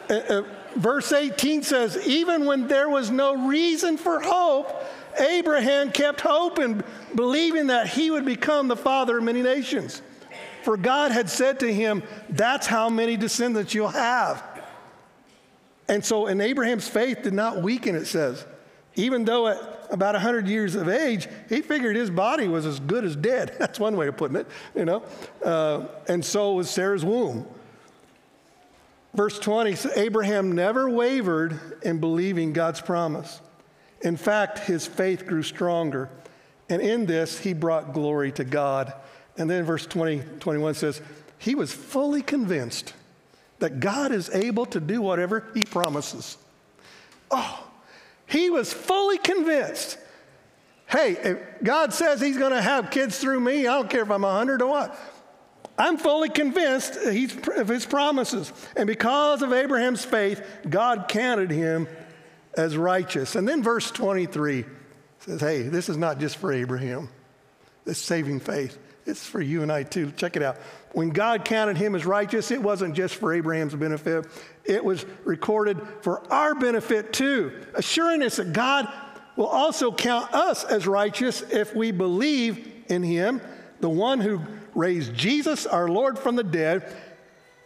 uh, 0.09 0.13
uh, 0.13 0.43
verse 0.75 1.11
18 1.11 1.63
says, 1.63 1.97
even 2.07 2.45
when 2.45 2.67
there 2.67 2.89
was 2.89 3.11
no 3.11 3.47
reason 3.47 3.97
for 3.97 4.19
hope, 4.21 4.83
Abraham 5.19 5.91
kept 5.91 6.21
hoping, 6.21 6.83
believing 7.15 7.67
that 7.67 7.87
he 7.87 8.11
would 8.11 8.25
become 8.25 8.67
the 8.67 8.75
father 8.75 9.17
of 9.17 9.23
many 9.23 9.41
nations. 9.41 10.01
For 10.63 10.77
God 10.77 11.11
had 11.11 11.29
said 11.29 11.59
to 11.61 11.73
him, 11.73 12.03
That's 12.29 12.67
how 12.67 12.89
many 12.89 13.17
descendants 13.17 13.73
you'll 13.73 13.87
have. 13.87 14.43
And 15.87 16.03
so, 16.03 16.27
and 16.27 16.41
Abraham's 16.41 16.87
faith 16.87 17.23
did 17.23 17.33
not 17.33 17.61
weaken, 17.61 17.95
it 17.95 18.05
says. 18.05 18.45
Even 18.95 19.25
though 19.25 19.47
at 19.47 19.57
about 19.89 20.15
100 20.15 20.47
years 20.47 20.75
of 20.75 20.89
age, 20.89 21.29
he 21.47 21.61
figured 21.61 21.95
his 21.95 22.09
body 22.09 22.47
was 22.47 22.65
as 22.65 22.79
good 22.79 23.05
as 23.05 23.15
dead. 23.15 23.55
That's 23.59 23.79
one 23.79 23.95
way 23.95 24.07
of 24.07 24.17
putting 24.17 24.37
it, 24.37 24.47
you 24.75 24.85
know. 24.85 25.03
Uh, 25.43 25.85
and 26.07 26.23
so 26.23 26.53
was 26.53 26.69
Sarah's 26.69 27.05
womb. 27.05 27.47
Verse 29.17 29.39
20 29.39 29.75
Abraham 29.95 30.51
never 30.53 30.87
wavered 30.87 31.59
in 31.81 31.99
believing 31.99 32.53
God's 32.53 32.79
promise. 32.79 33.41
In 34.01 34.15
fact, 34.15 34.59
his 34.59 34.85
faith 34.85 35.25
grew 35.25 35.41
stronger. 35.41 36.09
And 36.69 36.83
in 36.83 37.07
this, 37.07 37.39
he 37.39 37.53
brought 37.53 37.93
glory 37.93 38.31
to 38.33 38.43
God. 38.43 38.93
And 39.35 39.49
then 39.49 39.65
verse 39.65 39.87
20, 39.87 40.21
21 40.39 40.75
says, 40.75 41.01
He 41.39 41.55
was 41.55 41.73
fully 41.73 42.21
convinced 42.21 42.93
that 43.57 43.79
God 43.79 44.11
is 44.11 44.29
able 44.29 44.67
to 44.67 44.79
do 44.79 45.01
whatever 45.01 45.47
He 45.55 45.65
promises. 45.65 46.37
Oh, 47.31 47.67
he 48.27 48.49
was 48.49 48.71
fully 48.71 49.17
convinced. 49.17 49.97
Hey, 50.85 51.41
God 51.63 51.91
says 51.91 52.21
He's 52.21 52.37
going 52.37 52.51
to 52.51 52.61
have 52.61 52.91
kids 52.91 53.17
through 53.17 53.39
me, 53.39 53.65
I 53.65 53.73
don't 53.77 53.89
care 53.89 54.03
if 54.03 54.11
I'm 54.11 54.21
100 54.21 54.61
or 54.61 54.67
what. 54.67 54.99
I'm 55.77 55.97
fully 55.97 56.29
convinced 56.29 56.95
of 56.95 57.67
His 57.67 57.85
promises. 57.85 58.51
And 58.75 58.87
because 58.87 59.41
of 59.41 59.53
Abraham's 59.53 60.03
faith, 60.03 60.43
God 60.67 61.07
counted 61.07 61.51
him 61.51 61.87
as 62.55 62.75
righteous. 62.75 63.35
And 63.35 63.47
then 63.47 63.61
verse 63.61 63.91
23 63.91 64.65
says, 65.19 65.39
Hey, 65.39 65.61
this 65.61 65.87
is 65.87 65.97
not 65.97 66.19
just 66.19 66.37
for 66.37 66.51
Abraham, 66.51 67.09
this 67.85 67.99
saving 67.99 68.39
faith. 68.39 68.77
It's 69.05 69.25
for 69.25 69.39
you 69.39 69.61
and 69.61 69.71
I 69.71 69.83
too. 69.83 70.11
Check 70.11 70.35
it 70.35 70.43
out. 70.43 70.57
When 70.91 71.11
God 71.11 71.45
counted 71.45 71.77
him 71.77 71.95
as 71.95 72.05
righteous, 72.05 72.51
it 72.51 72.61
wasn't 72.61 72.93
just 72.93 73.15
for 73.15 73.33
Abraham's 73.33 73.75
benefit, 73.75 74.27
it 74.65 74.83
was 74.83 75.05
recorded 75.23 75.79
for 76.01 76.29
our 76.33 76.55
benefit 76.55 77.13
too, 77.13 77.53
assuring 77.75 78.21
us 78.23 78.35
that 78.35 78.51
God 78.51 78.91
will 79.37 79.47
also 79.47 79.91
count 79.91 80.33
us 80.33 80.65
as 80.65 80.87
righteous 80.87 81.41
if 81.41 81.73
we 81.73 81.91
believe 81.91 82.83
in 82.87 83.03
him, 83.03 83.39
the 83.79 83.89
one 83.89 84.19
who 84.19 84.41
raised 84.77 85.13
Jesus, 85.15 85.65
our 85.65 85.89
Lord, 85.89 86.17
from 86.17 86.35
the 86.35 86.43
dead. 86.43 86.95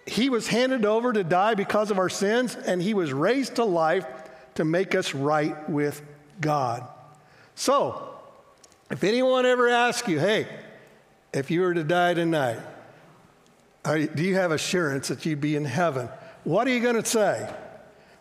He 0.07 0.29
was 0.29 0.47
handed 0.47 0.85
over 0.85 1.13
to 1.13 1.23
die 1.23 1.53
because 1.53 1.91
of 1.91 1.99
our 1.99 2.09
sins, 2.09 2.55
and 2.55 2.81
he 2.81 2.93
was 2.93 3.13
raised 3.13 3.55
to 3.55 3.65
life 3.65 4.05
to 4.55 4.65
make 4.65 4.95
us 4.95 5.13
right 5.13 5.69
with 5.69 6.01
God. 6.39 6.87
So, 7.53 8.15
if 8.89 9.03
anyone 9.03 9.45
ever 9.45 9.67
asks 9.67 10.07
you, 10.07 10.19
hey, 10.19 10.47
if 11.33 11.51
you 11.51 11.61
were 11.61 11.73
to 11.73 11.83
die 11.83 12.13
tonight, 12.13 12.59
do 13.83 14.23
you 14.23 14.35
have 14.35 14.51
assurance 14.51 15.09
that 15.09 15.25
you'd 15.25 15.41
be 15.41 15.55
in 15.55 15.65
heaven? 15.65 16.09
What 16.45 16.65
are 16.65 16.71
you 16.71 16.79
going 16.79 17.01
to 17.01 17.05
say? 17.05 17.53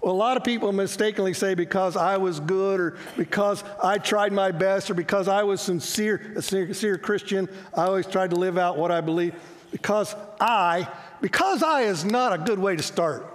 Well, 0.00 0.14
a 0.14 0.16
lot 0.16 0.38
of 0.38 0.44
people 0.44 0.72
mistakenly 0.72 1.34
say 1.34 1.54
because 1.54 1.94
I 1.94 2.16
was 2.16 2.40
good 2.40 2.80
or 2.80 2.96
because 3.18 3.62
I 3.82 3.98
tried 3.98 4.32
my 4.32 4.50
best 4.50 4.90
or 4.90 4.94
because 4.94 5.28
I 5.28 5.42
was 5.42 5.60
sincere, 5.60 6.32
a 6.36 6.42
sincere 6.42 6.96
Christian, 6.96 7.48
I 7.76 7.84
always 7.84 8.06
tried 8.06 8.30
to 8.30 8.36
live 8.36 8.56
out 8.56 8.78
what 8.78 8.90
I 8.90 9.02
believe. 9.02 9.34
Because 9.70 10.14
I, 10.40 10.88
because 11.20 11.62
I 11.62 11.82
is 11.82 12.04
not 12.04 12.32
a 12.32 12.38
good 12.38 12.58
way 12.58 12.76
to 12.76 12.82
start 12.82 13.26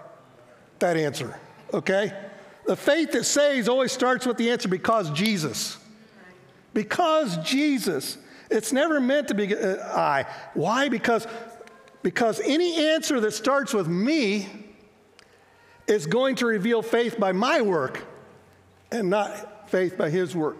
that 0.79 0.97
answer, 0.97 1.39
okay? 1.71 2.11
The 2.65 2.75
faith 2.75 3.11
that 3.11 3.25
saves 3.25 3.69
always 3.69 3.91
starts 3.91 4.25
with 4.25 4.37
the 4.37 4.49
answer 4.49 4.67
because 4.67 5.11
Jesus. 5.11 5.77
Because 6.73 7.37
Jesus. 7.37 8.17
It's 8.49 8.73
never 8.73 8.99
meant 8.99 9.27
to 9.27 9.35
be 9.35 9.55
uh, 9.55 9.77
I. 9.95 10.25
Why? 10.55 10.89
Because, 10.89 11.27
because 12.01 12.41
any 12.43 12.89
answer 12.89 13.19
that 13.19 13.31
starts 13.31 13.73
with 13.73 13.87
me 13.87 14.64
is 15.87 16.07
going 16.07 16.35
to 16.35 16.45
reveal 16.45 16.81
faith 16.81 17.19
by 17.19 17.31
my 17.31 17.61
work 17.61 18.05
and 18.91 19.09
not 19.09 19.69
faith 19.69 19.97
by 19.97 20.09
his 20.09 20.35
work. 20.35 20.57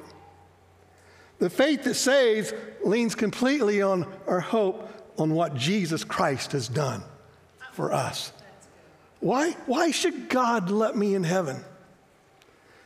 The 1.40 1.50
faith 1.50 1.84
that 1.84 1.96
saves 1.96 2.54
leans 2.84 3.16
completely 3.16 3.82
on 3.82 4.12
our 4.28 4.40
hope 4.40 4.90
on 5.18 5.34
what 5.34 5.56
Jesus 5.56 6.04
Christ 6.04 6.52
has 6.54 6.68
done 6.68 7.04
for 7.72 7.94
us. 7.94 8.32
Why, 9.20 9.52
why 9.66 9.92
should 9.92 10.30
God 10.30 10.70
let 10.70 10.96
me 10.96 11.16
in 11.16 11.24
heaven? 11.24 11.64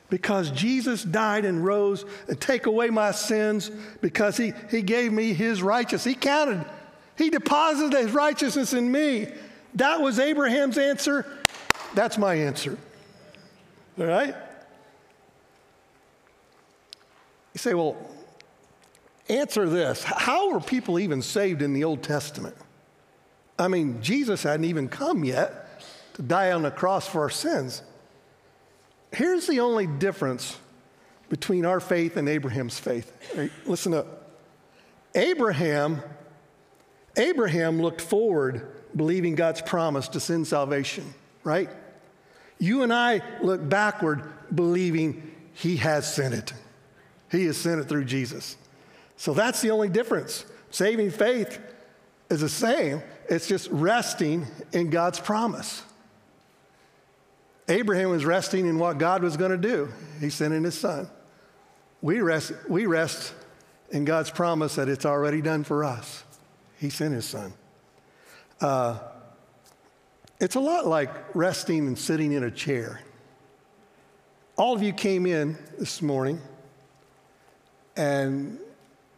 Because 0.10 0.50
Jesus 0.52 1.04
died 1.04 1.46
and 1.46 1.64
rose 1.64 2.06
and 2.28 2.40
take 2.40 2.66
away 2.66 2.90
my 2.90 3.12
sins 3.12 3.70
because 4.02 4.38
he, 4.38 4.54
he 4.72 4.82
gave 4.82 5.12
me 5.12 5.34
his 5.34 5.62
righteousness. 5.62 6.06
He 6.06 6.16
counted, 6.16 6.66
he 7.16 7.30
deposited 7.30 7.96
his 7.98 8.12
righteousness 8.12 8.74
in 8.74 8.92
me. 8.92 9.28
That 9.76 10.02
was 10.02 10.18
Abraham's 10.18 10.80
answer. 10.80 11.26
That's 11.94 12.18
my 12.18 12.36
answer. 12.36 12.78
All 14.00 14.06
right? 14.06 14.36
You 17.54 17.58
say, 17.58 17.74
well, 17.74 17.98
answer 19.28 19.68
this. 19.68 20.04
How 20.04 20.52
were 20.52 20.60
people 20.60 21.00
even 21.00 21.22
saved 21.22 21.62
in 21.62 21.74
the 21.74 21.84
Old 21.84 22.04
Testament? 22.04 22.56
I 23.58 23.68
mean, 23.68 24.02
Jesus 24.02 24.44
hadn't 24.44 24.66
even 24.66 24.88
come 24.88 25.24
yet 25.24 25.84
to 26.14 26.22
die 26.22 26.52
on 26.52 26.62
the 26.62 26.72
cross 26.72 27.08
for 27.08 27.22
our 27.22 27.30
sins. 27.30 27.82
Here's 29.12 29.48
the 29.48 29.60
only 29.60 29.88
difference 29.88 30.58
between 31.30 31.66
our 31.66 31.80
faith 31.80 32.18
and 32.18 32.30
Abraham's 32.30 32.80
faith. 32.80 33.12
Right, 33.36 33.52
listen 33.66 33.94
up. 33.94 34.32
Abraham, 35.16 36.02
Abraham 37.18 37.82
looked 37.82 38.02
forward, 38.02 38.68
believing 38.96 39.36
God's 39.36 39.62
promise 39.62 40.08
to 40.10 40.20
send 40.20 40.48
salvation, 40.48 41.14
right? 41.44 41.70
You 42.60 42.84
and 42.84 42.94
I 42.94 43.22
look 43.42 43.68
backward, 43.68 44.24
believing 44.54 45.36
He 45.54 45.78
has 45.78 46.14
sent 46.14 46.34
it. 46.34 46.54
He 47.32 47.46
has 47.46 47.58
sent 47.58 47.80
it 47.80 47.86
through 47.86 48.06
Jesus. 48.06 48.58
So 49.18 49.34
that's 49.34 49.62
the 49.62 49.72
only 49.72 49.90
difference. 49.90 50.46
Saving 50.72 51.12
faith 51.12 51.60
is 52.30 52.42
the 52.42 52.50
same, 52.50 53.02
it's 53.28 53.48
just 53.48 53.70
resting 53.72 54.46
in 54.72 54.90
God's 54.90 55.20
promise. 55.20 55.84
Abraham 57.68 58.10
was 58.10 58.26
resting 58.26 58.66
in 58.66 58.80
what 58.80 58.98
God 58.98 59.22
was 59.22 59.38
going 59.38 59.52
to 59.52 59.58
do. 59.58 59.90
He 60.20 60.30
sent 60.30 60.54
in 60.54 60.64
his 60.64 60.78
son. 60.78 61.08
We 62.02 62.20
rest, 62.22 62.52
we 62.68 62.88
rest 62.88 63.34
in 63.92 64.06
God's 64.06 64.32
promise 64.32 64.76
that 64.76 64.90
it's 64.90 65.06
already 65.06 65.42
done 65.42 65.64
for 65.64 65.84
us. 65.84 66.24
He 66.80 66.90
sent 66.90 67.14
his 67.14 67.26
son. 67.26 67.54
Uh, 68.60 69.00
it's 70.40 70.56
a 70.56 70.60
lot 70.60 70.88
like 70.88 71.10
resting 71.36 71.88
and 71.88 71.98
sitting 71.98 72.32
in 72.32 72.44
a 72.44 72.52
chair. 72.52 73.02
All 74.58 74.74
of 74.74 74.82
you 74.82 74.94
came 74.94 75.26
in 75.26 75.58
this 75.78 76.02
morning 76.02 76.40
and 77.96 78.60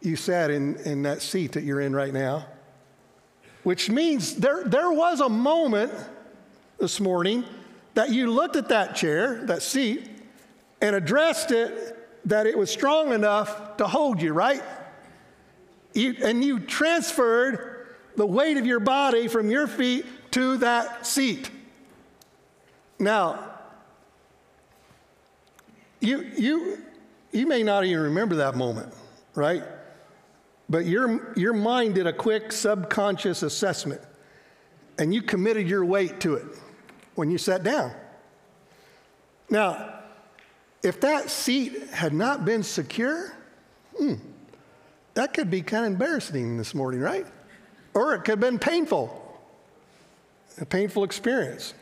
you 0.00 0.16
sat 0.16 0.50
in, 0.50 0.76
in 0.80 1.02
that 1.02 1.22
seat 1.22 1.52
that 1.52 1.62
you're 1.62 1.80
in 1.80 1.94
right 1.94 2.12
now, 2.12 2.46
which 3.62 3.88
means 3.88 4.36
there, 4.36 4.64
there 4.64 4.90
was 4.90 5.20
a 5.20 5.28
moment 5.28 5.92
this 6.78 6.98
morning 6.98 7.44
that 7.94 8.10
you 8.10 8.30
looked 8.30 8.56
at 8.56 8.68
that 8.70 8.96
chair, 8.96 9.44
that 9.46 9.62
seat, 9.62 10.08
and 10.80 10.96
addressed 10.96 11.52
it 11.52 11.98
that 12.24 12.46
it 12.46 12.58
was 12.58 12.70
strong 12.70 13.12
enough 13.12 13.76
to 13.76 13.86
hold 13.86 14.20
you, 14.20 14.32
right? 14.32 14.62
You, 15.94 16.16
and 16.24 16.42
you 16.42 16.58
transferred 16.58 17.96
the 18.16 18.26
weight 18.26 18.56
of 18.56 18.66
your 18.66 18.80
body 18.80 19.28
from 19.28 19.50
your 19.50 19.66
feet 19.66 20.04
to 20.32 20.56
that 20.58 21.06
seat. 21.06 21.50
Now, 22.98 23.50
you, 26.00 26.30
you, 26.36 26.78
you 27.30 27.46
may 27.46 27.62
not 27.62 27.84
even 27.84 28.02
remember 28.02 28.36
that 28.36 28.56
moment, 28.56 28.92
right? 29.34 29.62
But 30.68 30.86
your, 30.86 31.32
your 31.36 31.52
mind 31.52 31.94
did 31.94 32.06
a 32.06 32.12
quick 32.12 32.52
subconscious 32.52 33.42
assessment 33.42 34.00
and 34.98 35.14
you 35.14 35.22
committed 35.22 35.68
your 35.68 35.84
weight 35.84 36.20
to 36.20 36.34
it 36.34 36.46
when 37.14 37.30
you 37.30 37.38
sat 37.38 37.62
down. 37.62 37.92
Now, 39.50 40.00
if 40.82 41.00
that 41.02 41.30
seat 41.30 41.88
had 41.90 42.12
not 42.12 42.44
been 42.44 42.62
secure, 42.62 43.34
hmm, 43.96 44.14
that 45.14 45.34
could 45.34 45.50
be 45.50 45.62
kind 45.62 45.84
of 45.84 45.92
embarrassing 45.92 46.56
this 46.56 46.74
morning, 46.74 47.00
right? 47.00 47.26
Or 47.94 48.14
it 48.14 48.20
could 48.20 48.30
have 48.30 48.40
been 48.40 48.58
painful, 48.58 49.21
a 50.60 50.66
painful 50.66 51.04
experience. 51.04 51.74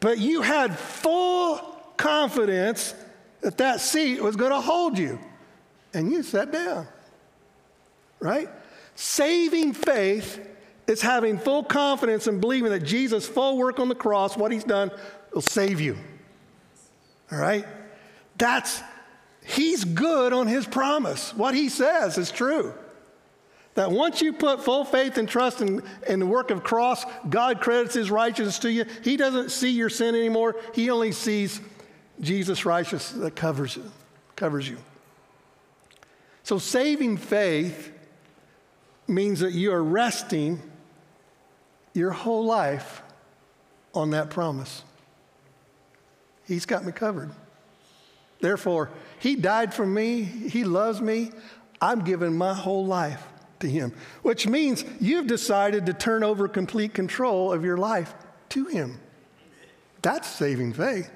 But 0.00 0.18
you 0.18 0.42
had 0.42 0.78
full 0.78 1.56
confidence 1.96 2.94
that 3.40 3.58
that 3.58 3.80
seat 3.80 4.22
was 4.22 4.36
going 4.36 4.50
to 4.50 4.60
hold 4.60 4.98
you, 4.98 5.18
and 5.92 6.10
you 6.10 6.22
sat 6.22 6.52
down, 6.52 6.86
right? 8.20 8.48
Saving 8.94 9.72
faith 9.72 10.40
is 10.86 11.00
having 11.00 11.38
full 11.38 11.64
confidence 11.64 12.26
and 12.26 12.40
believing 12.40 12.70
that 12.70 12.84
Jesus' 12.84 13.26
full 13.26 13.56
work 13.56 13.80
on 13.80 13.88
the 13.88 13.94
cross, 13.94 14.36
what 14.36 14.52
he's 14.52 14.64
done, 14.64 14.90
will 15.32 15.40
save 15.40 15.80
you. 15.80 15.96
All 17.32 17.38
right? 17.38 17.66
That's, 18.36 18.82
he's 19.44 19.84
good 19.84 20.32
on 20.32 20.46
his 20.46 20.66
promise. 20.66 21.34
What 21.34 21.54
he 21.54 21.68
says 21.68 22.18
is 22.18 22.30
true. 22.30 22.74
That 23.74 23.90
once 23.90 24.22
you 24.22 24.32
put 24.32 24.62
full 24.62 24.84
faith 24.84 25.18
and 25.18 25.28
trust 25.28 25.60
in, 25.60 25.82
in 26.08 26.20
the 26.20 26.26
work 26.26 26.50
of 26.50 26.62
cross, 26.62 27.04
God 27.28 27.60
credits 27.60 27.94
his 27.94 28.10
righteousness 28.10 28.60
to 28.60 28.70
you. 28.70 28.84
He 29.02 29.16
doesn't 29.16 29.50
see 29.50 29.70
your 29.70 29.90
sin 29.90 30.14
anymore. 30.14 30.56
He 30.72 30.90
only 30.90 31.10
sees 31.10 31.60
Jesus' 32.20 32.64
righteousness 32.64 33.10
that 33.20 33.34
covers 33.34 33.76
you, 33.76 33.90
covers 34.36 34.68
you. 34.68 34.78
So 36.44 36.58
saving 36.58 37.16
faith 37.16 37.92
means 39.08 39.40
that 39.40 39.52
you 39.52 39.72
are 39.72 39.82
resting 39.82 40.62
your 41.94 42.10
whole 42.10 42.44
life 42.44 43.02
on 43.92 44.10
that 44.10 44.30
promise. 44.30 44.82
He's 46.46 46.66
got 46.66 46.84
me 46.84 46.92
covered. 46.92 47.30
Therefore, 48.40 48.90
He 49.18 49.34
died 49.34 49.74
for 49.74 49.86
me, 49.86 50.22
He 50.22 50.64
loves 50.64 51.00
me. 51.00 51.32
I'm 51.80 52.04
giving 52.04 52.36
my 52.36 52.54
whole 52.54 52.86
life 52.86 53.26
to 53.64 53.70
Him, 53.70 53.92
which 54.22 54.46
means 54.46 54.84
you've 55.00 55.26
decided 55.26 55.86
to 55.86 55.92
turn 55.92 56.22
over 56.22 56.46
complete 56.46 56.94
control 56.94 57.52
of 57.52 57.64
your 57.64 57.76
life 57.76 58.14
to 58.50 58.66
Him. 58.66 59.00
That's 60.02 60.28
saving 60.28 60.74
faith. 60.74 61.10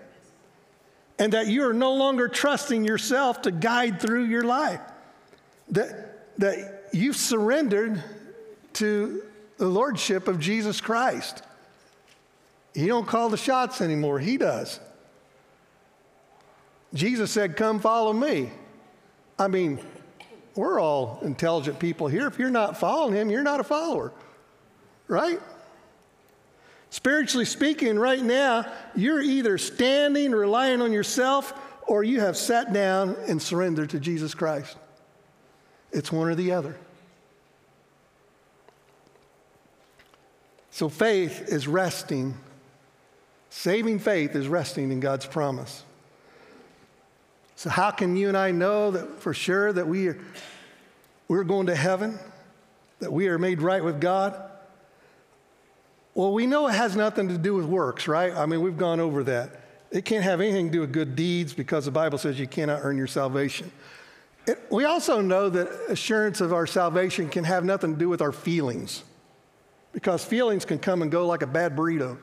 And 1.19 1.33
that 1.33 1.47
you 1.47 1.65
are 1.69 1.73
no 1.73 1.95
longer 1.95 2.29
trusting 2.29 2.85
yourself 2.85 3.43
to 3.43 3.51
guide 3.51 4.01
through 4.01 4.25
your 4.25 4.45
life. 4.45 4.81
That, 5.71 6.39
that 6.39 6.89
you've 6.93 7.17
surrendered 7.17 8.03
to 8.75 9.23
the 9.59 9.67
lordship 9.67 10.29
of 10.29 10.39
Jesus 10.41 10.81
Christ. 10.81 11.43
He 12.75 12.87
don't 12.87 13.07
call 13.07 13.29
the 13.29 13.37
shots 13.37 13.81
anymore, 13.81 14.19
he 14.21 14.37
does. 14.37 14.81
Jesus 16.95 17.31
said, 17.31 17.57
"Come 17.57 17.81
follow 17.81 18.13
me." 18.13 18.51
I 19.39 19.49
mean, 19.49 19.79
we're 20.59 20.81
all 20.81 21.21
intelligent 21.23 21.79
people 21.79 22.09
here. 22.09 22.27
If 22.27 22.37
you're 22.37 22.51
not 22.51 22.77
following 22.77 23.15
him, 23.15 23.31
you're 23.31 23.45
not 23.45 23.61
a 23.61 23.65
follower. 23.65 24.13
Right? 25.07 25.41
Spiritually 26.91 27.45
speaking, 27.45 27.97
right 27.97 28.21
now, 28.21 28.67
you're 28.97 29.23
either 29.23 29.57
standing, 29.57 30.33
relying 30.33 30.83
on 30.83 30.93
yourself, 30.93 31.55
or 31.87 32.03
you 32.03 32.19
have 32.21 32.37
sat 32.37 32.73
down 32.73 33.15
and 33.29 33.41
surrendered 33.41 33.91
to 33.91 34.01
Jesus 34.01 34.35
Christ. 34.35 34.77
It's 35.93 36.11
one 36.11 36.29
or 36.29 36.35
the 36.35 36.51
other. 36.51 36.77
So 40.73 40.89
faith 40.89 41.45
is 41.47 41.69
resting. 41.69 42.37
Saving 43.49 44.01
faith 44.01 44.35
is 44.35 44.49
resting 44.49 44.91
in 44.91 44.99
God's 44.99 45.27
promise. 45.27 45.85
So, 47.59 47.71
how 47.71 47.91
can 47.91 48.15
you 48.15 48.29
and 48.29 48.37
I 48.37 48.53
know 48.53 48.93
that 48.93 49.19
for 49.19 49.35
sure 49.35 49.73
that 49.73 49.89
we 49.89 50.07
are, 50.07 50.19
we're 51.27 51.43
going 51.43 51.67
to 51.67 51.75
heaven, 51.75 52.17
that 53.01 53.13
we 53.13 53.27
are 53.27 53.37
made 53.37 53.61
right 53.61 53.83
with 53.83 54.01
God? 54.01 54.41
Well, 56.15 56.33
we 56.33 56.47
know 56.47 56.69
it 56.69 56.75
has 56.75 56.95
nothing 56.95 57.27
to 57.31 57.37
do 57.37 57.55
with 57.55 57.65
works, 57.65 58.07
right? 58.07 58.33
I 58.33 58.47
mean, 58.47 58.63
we've 58.63 58.79
gone 58.79 59.01
over 59.01 59.25
that. 59.25 59.61
It 59.91 60.05
can't 60.05 60.23
have 60.23 60.41
anything 60.41 60.67
to 60.67 60.73
do 60.73 60.81
with 60.83 60.93
good 60.93 61.17
deeds 61.17 61.53
because 61.53 61.87
the 61.87 61.91
Bible 61.91 62.17
says 62.17 62.39
you 62.39 62.47
cannot 62.47 62.79
earn 62.85 62.97
your 62.97 63.09
salvation. 63.09 63.73
It, 64.47 64.61
we 64.71 64.85
also 64.85 65.21
know 65.21 65.49
that 65.49 65.69
assurance 65.89 66.41
of 66.41 66.53
our 66.53 66.65
salvation 66.65 67.29
can 67.29 67.43
have 67.43 67.65
nothing 67.65 67.95
to 67.95 67.99
do 67.99 68.09
with 68.09 68.23
our 68.23 68.31
feelings 68.31 69.03
because 69.93 70.25
feelings 70.25 70.65
can 70.65 70.79
come 70.79 71.03
and 71.03 71.11
go 71.11 71.27
like 71.27 71.43
a 71.43 71.49
bad 71.49 71.75
burrito. 71.75 72.19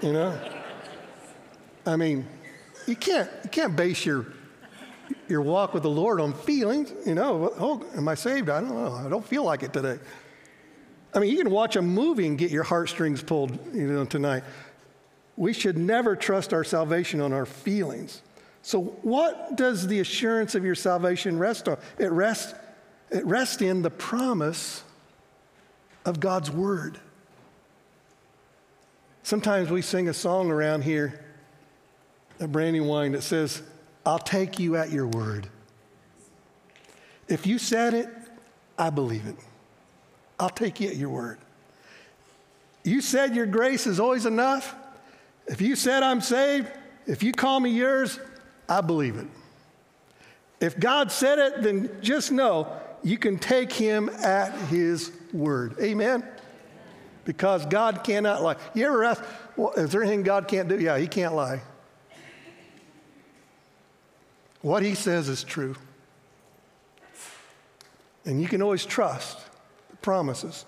You 0.00 0.12
know? 0.12 0.40
I 1.84 1.96
mean, 1.96 2.28
you 2.86 2.96
can't, 2.96 3.30
you 3.44 3.50
can't 3.50 3.76
base 3.76 4.04
your, 4.04 4.26
your 5.28 5.42
walk 5.42 5.74
with 5.74 5.82
the 5.82 5.90
Lord 5.90 6.20
on 6.20 6.32
feelings. 6.32 6.92
You 7.06 7.14
know, 7.14 7.52
oh, 7.58 7.84
am 7.96 8.08
I 8.08 8.14
saved? 8.14 8.48
I 8.48 8.60
don't 8.60 8.74
know. 8.74 8.94
I 8.94 9.08
don't 9.08 9.24
feel 9.24 9.44
like 9.44 9.62
it 9.62 9.72
today. 9.72 9.98
I 11.12 11.18
mean, 11.18 11.30
you 11.30 11.38
can 11.38 11.50
watch 11.50 11.76
a 11.76 11.82
movie 11.82 12.26
and 12.26 12.38
get 12.38 12.50
your 12.50 12.62
heartstrings 12.62 13.22
pulled, 13.22 13.58
you 13.74 13.86
know, 13.86 14.04
tonight. 14.04 14.44
We 15.36 15.52
should 15.52 15.76
never 15.76 16.14
trust 16.14 16.52
our 16.52 16.64
salvation 16.64 17.20
on 17.20 17.32
our 17.32 17.46
feelings. 17.46 18.22
So, 18.62 18.80
what 19.02 19.56
does 19.56 19.86
the 19.86 20.00
assurance 20.00 20.54
of 20.54 20.64
your 20.64 20.74
salvation 20.74 21.38
rest 21.38 21.68
on? 21.68 21.78
It 21.98 22.12
rests, 22.12 22.54
it 23.10 23.24
rests 23.24 23.62
in 23.62 23.82
the 23.82 23.90
promise 23.90 24.84
of 26.04 26.20
God's 26.20 26.50
word. 26.50 26.98
Sometimes 29.22 29.70
we 29.70 29.82
sing 29.82 30.08
a 30.08 30.14
song 30.14 30.50
around 30.50 30.82
here 30.82 31.24
at 32.40 32.50
Brandywine 32.50 33.12
that 33.12 33.22
says, 33.22 33.62
I'll 34.04 34.18
take 34.18 34.58
you 34.58 34.76
at 34.76 34.90
your 34.90 35.06
word. 35.06 35.46
If 37.28 37.46
you 37.46 37.58
said 37.58 37.94
it, 37.94 38.08
I 38.78 38.90
believe 38.90 39.26
it. 39.26 39.36
I'll 40.38 40.48
take 40.50 40.80
you 40.80 40.88
at 40.88 40.96
your 40.96 41.10
word. 41.10 41.38
You 42.82 43.02
said 43.02 43.36
your 43.36 43.46
grace 43.46 43.86
is 43.86 44.00
always 44.00 44.24
enough. 44.24 44.74
If 45.46 45.60
you 45.60 45.76
said 45.76 46.02
I'm 46.02 46.22
saved, 46.22 46.68
if 47.06 47.22
you 47.22 47.32
call 47.32 47.60
me 47.60 47.70
yours, 47.70 48.18
I 48.68 48.80
believe 48.80 49.16
it. 49.16 49.26
If 50.60 50.80
God 50.80 51.12
said 51.12 51.38
it, 51.38 51.62
then 51.62 51.90
just 52.00 52.32
know 52.32 52.72
you 53.02 53.18
can 53.18 53.38
take 53.38 53.72
him 53.72 54.08
at 54.08 54.52
his 54.68 55.12
word. 55.32 55.76
Amen? 55.80 56.24
Because 57.24 57.66
God 57.66 58.02
cannot 58.02 58.42
lie. 58.42 58.56
You 58.74 58.86
ever 58.86 59.04
ask, 59.04 59.22
well, 59.56 59.72
is 59.72 59.92
there 59.92 60.02
anything 60.02 60.22
God 60.22 60.48
can't 60.48 60.68
do? 60.68 60.78
Yeah, 60.78 60.98
he 60.98 61.06
can't 61.06 61.34
lie. 61.34 61.60
What 64.62 64.82
he 64.82 64.94
says 64.94 65.28
is 65.28 65.42
true. 65.42 65.76
And 68.24 68.40
you 68.40 68.48
can 68.48 68.60
always 68.60 68.84
trust 68.84 69.38
the 69.90 69.96
promises 69.96 70.66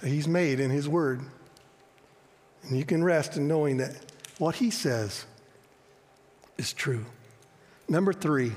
that 0.00 0.08
he's 0.08 0.26
made 0.26 0.60
in 0.60 0.70
his 0.70 0.88
word. 0.88 1.20
And 2.62 2.76
you 2.76 2.84
can 2.84 3.04
rest 3.04 3.36
in 3.36 3.46
knowing 3.46 3.78
that 3.78 3.94
what 4.38 4.56
he 4.56 4.70
says 4.70 5.26
is 6.56 6.72
true. 6.72 7.04
Number 7.88 8.12
three, 8.12 8.52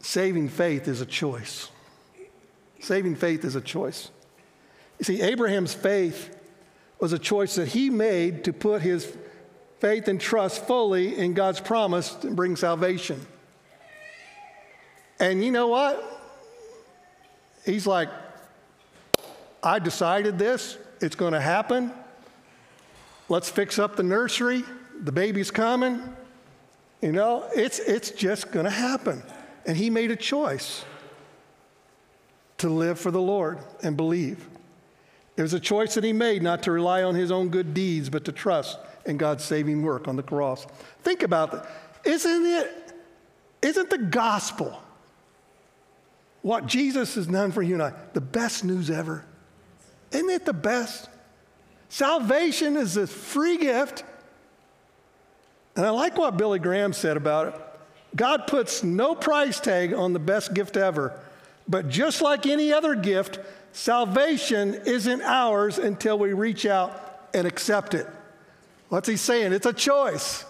saving 0.00 0.48
faith 0.48 0.86
is 0.86 1.00
a 1.00 1.06
choice. 1.06 1.68
Saving 2.80 3.16
faith 3.16 3.44
is 3.44 3.56
a 3.56 3.60
choice. 3.60 4.10
You 4.98 5.04
see, 5.04 5.22
Abraham's 5.22 5.74
faith 5.74 6.38
was 7.00 7.12
a 7.12 7.18
choice 7.18 7.56
that 7.56 7.68
he 7.68 7.90
made 7.90 8.44
to 8.44 8.52
put 8.52 8.82
his 8.82 9.16
faith 9.82 10.06
and 10.06 10.20
trust 10.20 10.64
fully 10.64 11.18
in 11.18 11.34
God's 11.34 11.58
promise 11.58 12.14
to 12.14 12.30
bring 12.30 12.54
salvation. 12.54 13.20
And 15.18 15.44
you 15.44 15.50
know 15.50 15.66
what? 15.66 16.22
He's 17.66 17.84
like, 17.84 18.08
I 19.60 19.80
decided 19.80 20.38
this, 20.38 20.78
it's 21.00 21.16
going 21.16 21.32
to 21.32 21.40
happen. 21.40 21.90
Let's 23.28 23.50
fix 23.50 23.80
up 23.80 23.96
the 23.96 24.04
nursery. 24.04 24.62
The 25.00 25.10
baby's 25.10 25.50
coming. 25.50 26.00
You 27.00 27.10
know, 27.10 27.44
it's, 27.52 27.80
it's 27.80 28.12
just 28.12 28.52
going 28.52 28.66
to 28.66 28.70
happen. 28.70 29.20
And 29.66 29.76
he 29.76 29.90
made 29.90 30.12
a 30.12 30.16
choice 30.16 30.84
to 32.58 32.68
live 32.68 33.00
for 33.00 33.10
the 33.10 33.20
Lord 33.20 33.58
and 33.82 33.96
believe. 33.96 34.46
It 35.36 35.42
was 35.42 35.54
a 35.54 35.60
choice 35.60 35.94
that 35.94 36.04
he 36.04 36.12
made 36.12 36.40
not 36.40 36.62
to 36.64 36.70
rely 36.70 37.02
on 37.02 37.16
his 37.16 37.32
own 37.32 37.48
good 37.48 37.74
deeds, 37.74 38.10
but 38.10 38.24
to 38.26 38.32
trust 38.32 38.78
in 39.06 39.16
God's 39.16 39.44
saving 39.44 39.82
work 39.82 40.08
on 40.08 40.16
the 40.16 40.22
cross. 40.22 40.66
Think 41.02 41.22
about 41.22 41.52
that. 41.52 41.70
Isn't 42.04 42.46
it, 42.46 42.92
isn't 43.62 43.90
the 43.90 43.98
gospel 43.98 44.80
what 46.42 46.66
Jesus 46.66 47.14
has 47.14 47.26
done 47.26 47.52
for 47.52 47.62
you 47.62 47.74
and 47.74 47.82
I 47.82 47.92
the 48.12 48.20
best 48.20 48.64
news 48.64 48.90
ever? 48.90 49.24
Isn't 50.10 50.30
it 50.30 50.44
the 50.44 50.52
best? 50.52 51.08
Salvation 51.88 52.76
is 52.76 52.96
a 52.96 53.06
free 53.06 53.58
gift. 53.58 54.04
And 55.76 55.86
I 55.86 55.90
like 55.90 56.18
what 56.18 56.36
Billy 56.36 56.58
Graham 56.58 56.92
said 56.92 57.16
about 57.16 57.48
it. 57.48 57.54
God 58.14 58.46
puts 58.46 58.82
no 58.82 59.14
price 59.14 59.58
tag 59.58 59.94
on 59.94 60.12
the 60.12 60.18
best 60.18 60.52
gift 60.52 60.76
ever. 60.76 61.18
But 61.68 61.88
just 61.88 62.20
like 62.20 62.46
any 62.46 62.72
other 62.72 62.94
gift, 62.94 63.38
salvation 63.72 64.74
isn't 64.84 65.22
ours 65.22 65.78
until 65.78 66.18
we 66.18 66.32
reach 66.32 66.66
out 66.66 67.28
and 67.32 67.46
accept 67.46 67.94
it. 67.94 68.06
What's 68.92 69.08
he 69.08 69.16
saying? 69.16 69.54
It's 69.54 69.64
a 69.64 69.72
choice. 69.72 70.44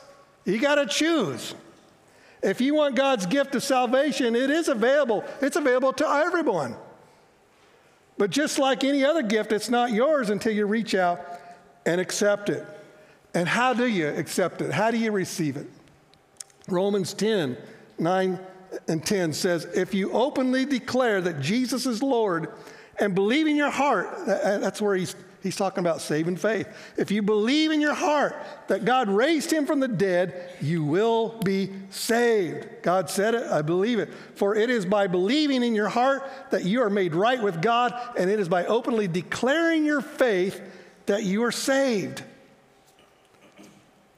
You 0.44 0.58
got 0.58 0.74
to 0.74 0.86
choose. 0.86 1.54
If 2.42 2.60
you 2.60 2.74
want 2.74 2.96
God's 2.96 3.24
gift 3.24 3.54
of 3.54 3.62
salvation, 3.62 4.34
it 4.34 4.50
is 4.50 4.66
available. 4.66 5.22
It's 5.40 5.54
available 5.54 5.92
to 5.92 6.08
everyone. 6.08 6.74
But 8.18 8.30
just 8.30 8.58
like 8.58 8.82
any 8.82 9.04
other 9.04 9.22
gift, 9.22 9.52
it's 9.52 9.70
not 9.70 9.92
yours 9.92 10.28
until 10.28 10.52
you 10.52 10.66
reach 10.66 10.96
out 10.96 11.20
and 11.86 12.00
accept 12.00 12.50
it. 12.50 12.66
And 13.32 13.46
how 13.46 13.74
do 13.74 13.86
you 13.86 14.08
accept 14.08 14.60
it? 14.60 14.72
How 14.72 14.90
do 14.90 14.98
you 14.98 15.12
receive 15.12 15.56
it? 15.56 15.68
Romans 16.66 17.14
10 17.14 17.56
9 18.00 18.40
and 18.88 19.06
10 19.06 19.32
says, 19.34 19.66
If 19.66 19.94
you 19.94 20.10
openly 20.10 20.64
declare 20.64 21.20
that 21.20 21.38
Jesus 21.40 21.86
is 21.86 22.02
Lord 22.02 22.52
and 22.98 23.14
believe 23.14 23.46
in 23.46 23.54
your 23.54 23.70
heart, 23.70 24.26
that's 24.26 24.82
where 24.82 24.96
he's, 24.96 25.14
he's 25.42 25.56
talking 25.56 25.80
about 25.80 26.00
saving 26.00 26.36
faith. 26.36 26.68
If 26.96 27.10
you 27.10 27.22
believe 27.22 27.70
in 27.70 27.80
your 27.80 27.94
heart 27.94 28.36
that 28.68 28.84
God 28.84 29.08
raised 29.08 29.50
him 29.50 29.66
from 29.66 29.80
the 29.80 29.88
dead, 29.88 30.50
you 30.60 30.84
will 30.84 31.40
be 31.44 31.70
saved. 31.90 32.68
God 32.82 33.10
said 33.10 33.34
it, 33.34 33.44
I 33.44 33.62
believe 33.62 33.98
it. 33.98 34.10
For 34.34 34.54
it 34.54 34.70
is 34.70 34.86
by 34.86 35.06
believing 35.06 35.62
in 35.62 35.74
your 35.74 35.88
heart 35.88 36.22
that 36.50 36.64
you 36.64 36.82
are 36.82 36.90
made 36.90 37.14
right 37.14 37.42
with 37.42 37.60
God, 37.60 37.94
and 38.16 38.30
it 38.30 38.40
is 38.40 38.48
by 38.48 38.66
openly 38.66 39.08
declaring 39.08 39.84
your 39.84 40.00
faith 40.00 40.60
that 41.06 41.24
you 41.24 41.42
are 41.44 41.52
saved. 41.52 42.22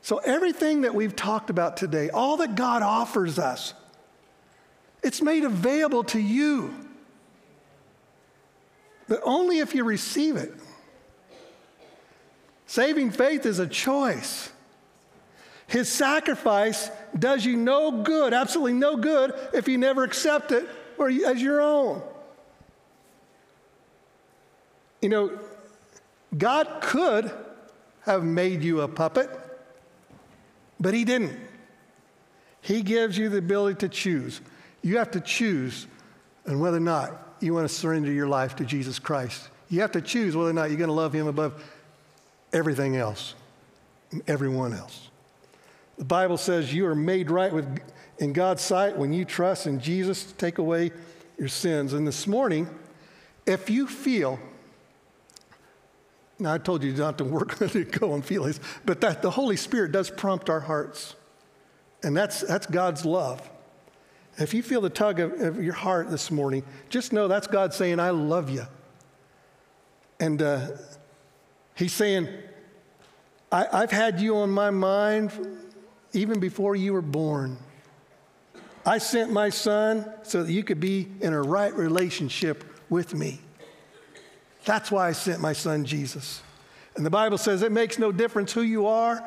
So, 0.03 0.19
everything 0.19 0.83
that 0.83 0.95
we've 0.95 1.17
talked 1.17 1.49
about 1.49 1.79
today, 1.79 2.11
all 2.11 2.37
that 2.37 2.57
God 2.57 2.83
offers 2.83 3.39
us, 3.39 3.73
it's 5.03 5.23
made 5.23 5.45
available 5.45 6.05
to 6.05 6.19
you. 6.19 6.75
But 9.09 9.21
only 9.25 9.59
if 9.59 9.75
you 9.75 9.85
receive 9.85 10.37
it. 10.37 10.53
Saving 12.75 13.13
faith 13.13 13.47
is 13.47 13.61
a 13.61 13.69
choice. 13.69 14.51
His 15.69 15.89
sacrifice 15.89 16.91
does 17.17 17.45
you 17.45 17.57
no 17.57 18.03
good, 18.03 18.35
absolutely 18.35 18.73
no 18.73 18.97
good, 18.97 19.33
if 19.53 19.69
you 19.69 19.79
never 19.79 20.03
accept 20.03 20.51
it 20.51 20.69
or 20.99 21.09
as 21.09 21.41
your 21.41 21.61
own. 21.61 22.03
You 25.01 25.09
know, 25.09 25.39
God 26.37 26.81
could 26.83 27.31
have 28.01 28.25
made 28.25 28.65
you 28.65 28.81
a 28.81 28.89
puppet. 28.89 29.31
But 30.81 30.95
He 30.95 31.05
didn't. 31.05 31.39
He 32.61 32.83
gives 32.83 33.17
you 33.17 33.29
the 33.29 33.39
ability 33.39 33.87
to 33.87 33.89
choose. 33.89 34.41
You 34.83 34.99
have 34.99 35.13
to 35.13 35.21
choose 35.21 35.87
and 36.45 36.61
whether 36.61 36.79
or 36.79 36.81
not 36.81 37.37
you 37.39 37.55
want 37.55 37.69
to 37.69 37.73
surrender 37.73 38.11
your 38.11 38.27
life 38.27 38.57
to 38.57 38.65
Jesus 38.65 38.99
Christ. 38.99 39.49
You 39.71 39.81
have 39.83 39.93
to 39.93 40.03
choose 40.03 40.35
whether 40.35 40.51
or 40.51 40.55
not 40.55 40.71
you're 40.71 40.79
going 40.79 40.89
to 40.89 40.93
love 40.93 41.13
Him 41.13 41.29
above 41.29 41.63
everything 42.55 42.97
else 42.97 43.35
everyone 44.27 44.73
else. 44.73 45.11
The 45.99 46.05
Bible 46.05 46.37
says 46.37 46.73
you 46.73 46.87
are 46.87 46.95
made 46.95 47.31
right 47.31 47.53
with, 47.53 47.81
in 48.19 48.33
God's 48.33 48.63
sight 48.63 48.97
when 48.97 49.13
you 49.13 49.25
trust 49.25 49.67
in 49.67 49.81
Jesus 49.81 50.25
to 50.25 50.35
take 50.35 50.59
away 50.59 50.93
your 51.39 51.49
sins. 51.49 51.93
And 51.93 52.07
this 52.07 52.27
morning, 52.27 52.69
if 53.47 53.71
you 53.71 53.87
feel 53.87 54.39
now, 56.37 56.53
I 56.53 56.59
told 56.59 56.83
you 56.83 56.93
not 56.93 57.17
to 57.19 57.25
work 57.25 57.57
to 57.71 57.85
go 57.85 58.13
on 58.13 58.21
feelings, 58.23 58.59
but 58.85 59.01
that 59.03 59.23
the 59.23 59.31
Holy 59.31 59.57
Spirit 59.57 59.93
does 59.93 60.11
prompt 60.11 60.51
our 60.51 60.61
hearts. 60.61 61.15
And 62.03 62.17
that's, 62.17 62.41
that's 62.41 62.67
God's 62.67 63.05
love. 63.05 63.49
If 64.37 64.53
you 64.53 64.61
feel 64.61 64.81
the 64.81 64.91
tug 64.91 65.21
of, 65.21 65.41
of 65.41 65.63
your 65.63 65.75
heart 65.75 66.11
this 66.11 66.33
morning, 66.33 66.65
just 66.89 67.13
know 67.13 67.29
that's 67.29 67.47
God 67.47 67.73
saying, 67.73 68.01
I 68.01 68.11
love 68.11 68.51
you. 68.51 68.67
And 70.19 70.43
uh, 70.43 70.73
He's 71.75 71.93
saying, 71.93 72.29
I, 73.51 73.67
I've 73.73 73.91
had 73.91 74.21
you 74.21 74.37
on 74.37 74.51
my 74.51 74.71
mind 74.71 75.33
even 76.13 76.41
before 76.41 76.77
you 76.77 76.93
were 76.93 77.03
born. 77.03 77.57
I 78.87 78.99
sent 78.99 79.33
my 79.33 79.49
son 79.49 80.11
so 80.23 80.43
that 80.43 80.53
you 80.53 80.63
could 80.63 80.81
be 80.81 81.09
in 81.21 81.33
a 81.33 81.43
right 81.43 81.75
relationship 81.75 82.65
with 82.91 83.15
me. 83.15 83.41
That's 84.65 84.91
why 84.91 85.09
I 85.09 85.13
sent 85.13 85.41
my 85.41 85.53
son 85.53 85.85
Jesus. 85.85 86.43
And 86.97 87.05
the 87.05 87.11
Bible 87.11 87.39
says 87.39 87.63
it 87.63 87.73
makes 87.73 87.99
no 87.99 88.13
difference 88.13 88.53
who 88.53 88.63
you 88.63 88.87
are 88.87 89.25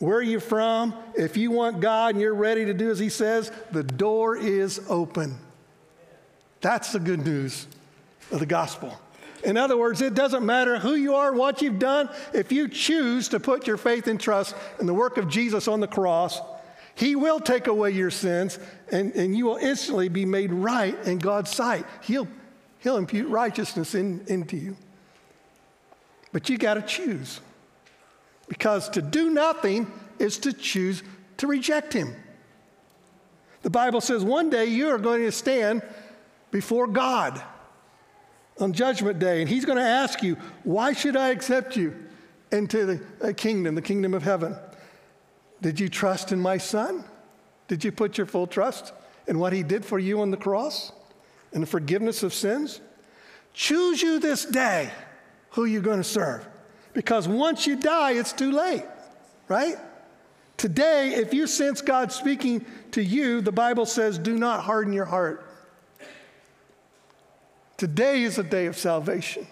where 0.00 0.22
you're 0.22 0.40
from? 0.40 0.94
If 1.14 1.36
you 1.36 1.50
want 1.50 1.80
God 1.80 2.14
and 2.14 2.20
you're 2.20 2.34
ready 2.34 2.64
to 2.64 2.74
do 2.74 2.90
as 2.90 2.98
He 2.98 3.10
says, 3.10 3.52
the 3.70 3.84
door 3.84 4.36
is 4.36 4.80
open. 4.88 5.38
That's 6.62 6.92
the 6.92 6.98
good 6.98 7.24
news 7.24 7.66
of 8.32 8.40
the 8.40 8.46
gospel. 8.46 8.98
In 9.44 9.56
other 9.56 9.76
words, 9.76 10.00
it 10.00 10.14
doesn't 10.14 10.44
matter 10.44 10.78
who 10.78 10.94
you 10.94 11.14
are, 11.14 11.32
what 11.32 11.62
you've 11.62 11.78
done, 11.78 12.10
if 12.34 12.52
you 12.52 12.68
choose 12.68 13.28
to 13.28 13.40
put 13.40 13.66
your 13.66 13.76
faith 13.76 14.06
and 14.06 14.20
trust 14.20 14.54
in 14.78 14.86
the 14.86 14.94
work 14.94 15.16
of 15.16 15.28
Jesus 15.28 15.68
on 15.68 15.80
the 15.80 15.86
cross, 15.86 16.40
He 16.94 17.16
will 17.16 17.40
take 17.40 17.66
away 17.66 17.92
your 17.92 18.10
sins 18.10 18.58
and, 18.92 19.12
and 19.14 19.36
you 19.36 19.46
will 19.46 19.56
instantly 19.56 20.08
be 20.08 20.24
made 20.24 20.52
right 20.52 20.96
in 21.06 21.18
God's 21.18 21.50
sight. 21.50 21.86
He'll, 22.02 22.28
he'll 22.80 22.96
impute 22.96 23.28
righteousness 23.28 23.94
in, 23.94 24.24
into 24.26 24.56
you. 24.56 24.76
But 26.32 26.48
you 26.48 26.58
got 26.58 26.74
to 26.74 26.82
choose. 26.82 27.40
Because 28.48 28.88
to 28.90 29.02
do 29.02 29.30
nothing 29.30 29.90
is 30.18 30.38
to 30.38 30.52
choose 30.52 31.02
to 31.38 31.46
reject 31.46 31.92
Him. 31.92 32.14
The 33.62 33.70
Bible 33.70 34.00
says 34.00 34.24
one 34.24 34.50
day 34.50 34.66
you 34.66 34.88
are 34.88 34.98
going 34.98 35.22
to 35.22 35.32
stand 35.32 35.82
before 36.50 36.86
God 36.86 37.40
on 38.60 38.72
Judgment 38.72 39.18
Day, 39.18 39.40
and 39.40 39.48
He's 39.48 39.64
going 39.64 39.78
to 39.78 39.84
ask 39.84 40.22
you, 40.22 40.36
Why 40.64 40.92
should 40.92 41.16
I 41.16 41.28
accept 41.28 41.76
you 41.76 41.94
into 42.52 43.00
the 43.20 43.34
kingdom, 43.34 43.74
the 43.74 43.82
kingdom 43.82 44.14
of 44.14 44.22
heaven? 44.22 44.56
Did 45.62 45.78
you 45.78 45.88
trust 45.88 46.32
in 46.32 46.40
my 46.40 46.58
Son? 46.58 47.04
Did 47.68 47.84
you 47.84 47.92
put 47.92 48.18
your 48.18 48.26
full 48.26 48.46
trust 48.46 48.92
in 49.26 49.38
what 49.38 49.52
He 49.52 49.62
did 49.62 49.84
for 49.84 49.98
you 49.98 50.20
on 50.20 50.30
the 50.30 50.36
cross 50.36 50.92
and 51.52 51.62
the 51.62 51.66
forgiveness 51.66 52.22
of 52.22 52.34
sins? 52.34 52.80
Choose 53.52 54.02
you 54.02 54.18
this 54.18 54.44
day 54.44 54.90
who 55.50 55.64
you're 55.64 55.82
going 55.82 55.98
to 55.98 56.04
serve. 56.04 56.46
Because 56.92 57.28
once 57.28 57.66
you 57.66 57.76
die, 57.76 58.12
it's 58.12 58.32
too 58.32 58.52
late, 58.52 58.84
right? 59.48 59.76
Today, 60.56 61.14
if 61.14 61.32
you 61.32 61.46
sense 61.46 61.80
God 61.80 62.12
speaking 62.12 62.64
to 62.92 63.02
you, 63.02 63.40
the 63.40 63.52
Bible 63.52 63.86
says, 63.86 64.18
do 64.18 64.36
not 64.36 64.62
harden 64.62 64.92
your 64.92 65.04
heart. 65.04 65.49
Today 67.80 68.24
is 68.24 68.36
a 68.36 68.42
day 68.42 68.66
of 68.66 68.76
salvation. 68.76 69.46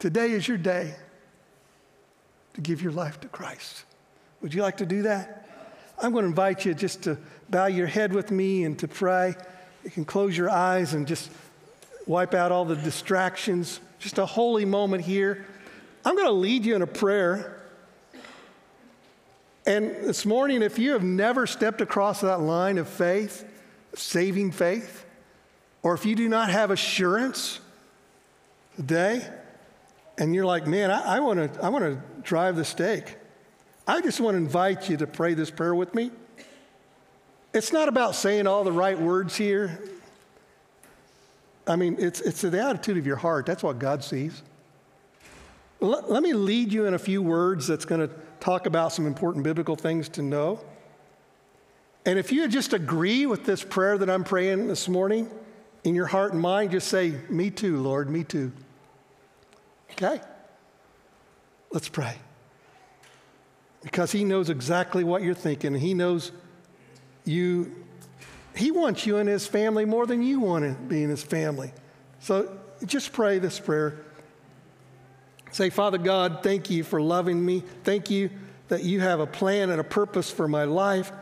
Today 0.00 0.32
is 0.32 0.48
your 0.48 0.58
day 0.58 0.96
to 2.54 2.60
give 2.60 2.82
your 2.82 2.90
life 2.90 3.20
to 3.20 3.28
Christ. 3.28 3.84
Would 4.40 4.52
you 4.52 4.62
like 4.62 4.78
to 4.78 4.84
do 4.84 5.02
that? 5.02 5.48
I'm 6.02 6.10
going 6.10 6.24
to 6.24 6.28
invite 6.28 6.64
you 6.64 6.74
just 6.74 7.04
to 7.04 7.16
bow 7.50 7.66
your 7.66 7.86
head 7.86 8.12
with 8.12 8.32
me 8.32 8.64
and 8.64 8.76
to 8.80 8.88
pray. 8.88 9.36
You 9.84 9.92
can 9.92 10.04
close 10.04 10.36
your 10.36 10.50
eyes 10.50 10.92
and 10.92 11.06
just 11.06 11.30
wipe 12.04 12.34
out 12.34 12.50
all 12.50 12.64
the 12.64 12.74
distractions. 12.74 13.78
Just 14.00 14.18
a 14.18 14.26
holy 14.26 14.64
moment 14.64 15.04
here. 15.04 15.46
I'm 16.04 16.16
going 16.16 16.26
to 16.26 16.32
lead 16.32 16.64
you 16.64 16.74
in 16.74 16.82
a 16.82 16.88
prayer. 16.88 17.62
And 19.68 19.84
this 20.02 20.26
morning, 20.26 20.62
if 20.62 20.80
you 20.80 20.94
have 20.94 21.04
never 21.04 21.46
stepped 21.46 21.80
across 21.80 22.22
that 22.22 22.40
line 22.40 22.76
of 22.76 22.88
faith, 22.88 23.48
saving 23.94 24.50
faith, 24.50 25.03
or 25.84 25.94
if 25.94 26.04
you 26.04 26.16
do 26.16 26.28
not 26.28 26.50
have 26.50 26.72
assurance 26.72 27.60
today, 28.74 29.24
and 30.18 30.34
you're 30.34 30.46
like, 30.46 30.66
man, 30.66 30.90
I, 30.90 31.16
I 31.16 31.20
want 31.20 31.54
to 31.54 31.64
I 31.64 31.68
wanna 31.68 32.02
drive 32.22 32.56
the 32.56 32.64
stake, 32.64 33.16
I 33.86 34.00
just 34.00 34.18
want 34.18 34.34
to 34.34 34.38
invite 34.38 34.88
you 34.88 34.96
to 34.96 35.06
pray 35.06 35.34
this 35.34 35.50
prayer 35.50 35.74
with 35.74 35.94
me. 35.94 36.10
It's 37.52 37.72
not 37.72 37.88
about 37.88 38.16
saying 38.16 38.46
all 38.46 38.64
the 38.64 38.72
right 38.72 38.98
words 38.98 39.36
here. 39.36 39.78
I 41.66 41.76
mean, 41.76 41.96
it's, 41.98 42.20
it's 42.20 42.40
the 42.40 42.60
attitude 42.60 42.96
of 42.96 43.06
your 43.06 43.16
heart. 43.16 43.46
That's 43.46 43.62
what 43.62 43.78
God 43.78 44.02
sees. 44.02 44.42
Let, 45.80 46.10
let 46.10 46.22
me 46.22 46.32
lead 46.32 46.72
you 46.72 46.86
in 46.86 46.94
a 46.94 46.98
few 46.98 47.22
words 47.22 47.66
that's 47.66 47.84
going 47.84 48.00
to 48.00 48.12
talk 48.40 48.66
about 48.66 48.92
some 48.92 49.06
important 49.06 49.44
biblical 49.44 49.76
things 49.76 50.08
to 50.10 50.22
know. 50.22 50.60
And 52.04 52.18
if 52.18 52.32
you 52.32 52.48
just 52.48 52.72
agree 52.72 53.24
with 53.24 53.44
this 53.44 53.62
prayer 53.62 53.96
that 53.98 54.10
I'm 54.10 54.24
praying 54.24 54.66
this 54.66 54.88
morning, 54.88 55.30
in 55.84 55.94
your 55.94 56.06
heart 56.06 56.32
and 56.32 56.40
mind, 56.40 56.72
just 56.72 56.88
say, 56.88 57.14
Me 57.28 57.50
too, 57.50 57.76
Lord, 57.76 58.10
me 58.10 58.24
too. 58.24 58.50
Okay? 59.92 60.20
Let's 61.70 61.88
pray. 61.88 62.16
Because 63.82 64.10
He 64.10 64.24
knows 64.24 64.50
exactly 64.50 65.04
what 65.04 65.22
you're 65.22 65.34
thinking. 65.34 65.74
He 65.74 65.94
knows 65.94 66.32
you, 67.24 67.74
He 68.56 68.70
wants 68.70 69.06
you 69.06 69.18
in 69.18 69.26
His 69.26 69.46
family 69.46 69.84
more 69.84 70.06
than 70.06 70.22
you 70.22 70.40
want 70.40 70.64
to 70.64 70.72
be 70.82 71.02
in 71.02 71.10
His 71.10 71.22
family. 71.22 71.72
So 72.20 72.58
just 72.86 73.12
pray 73.12 73.38
this 73.38 73.60
prayer. 73.60 74.00
Say, 75.52 75.70
Father 75.70 75.98
God, 75.98 76.42
thank 76.42 76.70
you 76.70 76.82
for 76.82 77.00
loving 77.00 77.44
me. 77.44 77.62
Thank 77.84 78.10
you 78.10 78.30
that 78.68 78.82
you 78.82 79.00
have 79.00 79.20
a 79.20 79.26
plan 79.26 79.70
and 79.70 79.80
a 79.80 79.84
purpose 79.84 80.30
for 80.30 80.48
my 80.48 80.64
life. 80.64 81.12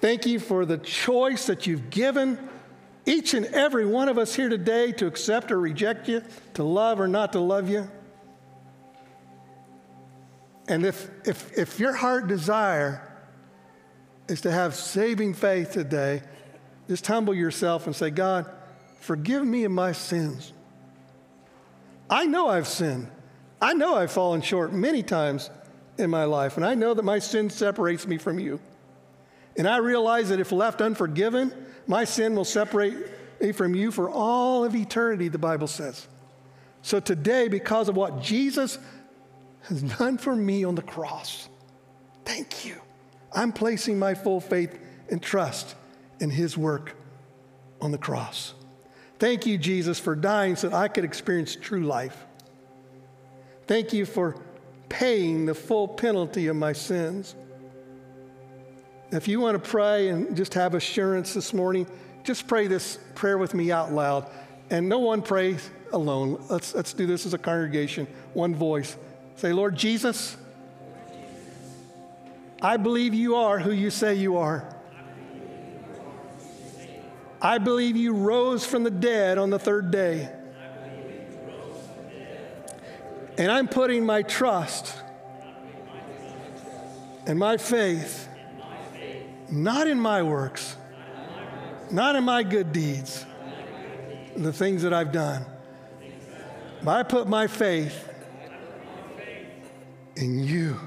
Thank 0.00 0.26
you 0.26 0.40
for 0.40 0.64
the 0.64 0.78
choice 0.78 1.46
that 1.46 1.66
you've 1.66 1.90
given 1.90 2.49
each 3.10 3.34
and 3.34 3.46
every 3.46 3.84
one 3.84 4.08
of 4.08 4.18
us 4.18 4.34
here 4.34 4.48
today 4.48 4.92
to 4.92 5.06
accept 5.06 5.50
or 5.50 5.58
reject 5.58 6.08
you, 6.08 6.22
to 6.54 6.62
love 6.62 7.00
or 7.00 7.08
not 7.08 7.32
to 7.32 7.40
love 7.40 7.68
you. 7.68 7.90
And 10.68 10.86
if, 10.86 11.10
if, 11.26 11.58
if 11.58 11.80
your 11.80 11.92
heart 11.92 12.28
desire 12.28 13.06
is 14.28 14.42
to 14.42 14.52
have 14.52 14.76
saving 14.76 15.34
faith 15.34 15.72
today, 15.72 16.22
just 16.88 17.04
humble 17.08 17.34
yourself 17.34 17.86
and 17.86 17.96
say, 17.96 18.10
God, 18.10 18.48
forgive 19.00 19.44
me 19.44 19.64
of 19.64 19.72
my 19.72 19.90
sins. 19.90 20.52
I 22.08 22.26
know 22.26 22.48
I've 22.48 22.68
sinned. 22.68 23.08
I 23.60 23.74
know 23.74 23.96
I've 23.96 24.12
fallen 24.12 24.40
short 24.40 24.72
many 24.72 25.02
times 25.02 25.50
in 25.98 26.10
my 26.10 26.24
life, 26.24 26.56
and 26.56 26.64
I 26.64 26.74
know 26.74 26.94
that 26.94 27.02
my 27.02 27.18
sin 27.18 27.50
separates 27.50 28.06
me 28.06 28.18
from 28.18 28.38
you. 28.38 28.60
And 29.56 29.68
I 29.68 29.78
realize 29.78 30.28
that 30.28 30.40
if 30.40 30.52
left 30.52 30.80
unforgiven, 30.80 31.52
my 31.86 32.04
sin 32.04 32.34
will 32.34 32.44
separate 32.44 32.96
me 33.40 33.52
from 33.52 33.74
you 33.74 33.90
for 33.90 34.10
all 34.10 34.64
of 34.64 34.74
eternity, 34.74 35.28
the 35.28 35.38
Bible 35.38 35.66
says. 35.66 36.06
So 36.82 37.00
today, 37.00 37.48
because 37.48 37.88
of 37.88 37.96
what 37.96 38.22
Jesus 38.22 38.78
has 39.62 39.82
done 39.82 40.18
for 40.18 40.34
me 40.34 40.64
on 40.64 40.74
the 40.74 40.82
cross, 40.82 41.48
thank 42.24 42.64
you. 42.64 42.76
I'm 43.32 43.52
placing 43.52 43.98
my 43.98 44.14
full 44.14 44.40
faith 44.40 44.78
and 45.10 45.22
trust 45.22 45.74
in 46.20 46.30
his 46.30 46.56
work 46.56 46.96
on 47.80 47.90
the 47.90 47.98
cross. 47.98 48.54
Thank 49.18 49.46
you, 49.46 49.58
Jesus, 49.58 49.98
for 49.98 50.16
dying 50.16 50.56
so 50.56 50.68
that 50.68 50.76
I 50.76 50.88
could 50.88 51.04
experience 51.04 51.54
true 51.54 51.82
life. 51.82 52.24
Thank 53.66 53.92
you 53.92 54.06
for 54.06 54.36
paying 54.88 55.46
the 55.46 55.54
full 55.54 55.86
penalty 55.86 56.46
of 56.46 56.56
my 56.56 56.72
sins. 56.72 57.34
If 59.12 59.26
you 59.26 59.40
want 59.40 59.62
to 59.62 59.70
pray 59.70 60.08
and 60.08 60.36
just 60.36 60.54
have 60.54 60.74
assurance 60.74 61.34
this 61.34 61.52
morning, 61.52 61.86
just 62.22 62.46
pray 62.46 62.68
this 62.68 62.98
prayer 63.16 63.38
with 63.38 63.54
me 63.54 63.72
out 63.72 63.92
loud. 63.92 64.30
And 64.70 64.88
no 64.88 65.00
one 65.00 65.20
pray 65.20 65.56
alone. 65.92 66.40
Let's, 66.48 66.74
let's 66.74 66.92
do 66.92 67.06
this 67.06 67.26
as 67.26 67.34
a 67.34 67.38
congregation, 67.38 68.06
one 68.34 68.54
voice. 68.54 68.96
Say, 69.34 69.52
Lord 69.52 69.74
Jesus, 69.74 70.36
I 72.62 72.76
believe 72.76 73.12
you 73.12 73.34
are 73.34 73.58
who 73.58 73.72
you 73.72 73.90
say 73.90 74.14
you 74.14 74.36
are. 74.36 74.76
I 77.42 77.58
believe 77.58 77.96
you 77.96 78.12
rose 78.12 78.64
from 78.64 78.84
the 78.84 78.90
dead 78.90 79.38
on 79.38 79.50
the 79.50 79.58
third 79.58 79.90
day. 79.90 80.30
And 83.38 83.50
I'm 83.50 83.66
putting 83.66 84.04
my 84.04 84.22
trust 84.22 84.94
and 87.26 87.38
my 87.38 87.56
faith 87.56 88.28
not 89.50 89.86
in 89.86 90.00
my 90.00 90.22
works, 90.22 90.76
not 91.90 92.16
in 92.16 92.24
my 92.24 92.42
good 92.42 92.72
deeds, 92.72 93.24
the 94.36 94.52
things 94.52 94.82
that 94.82 94.92
I've 94.92 95.12
done. 95.12 95.44
But 96.82 96.96
I 96.96 97.02
put 97.02 97.28
my 97.28 97.46
faith 97.46 98.08
in 100.16 100.40
you. 100.40 100.78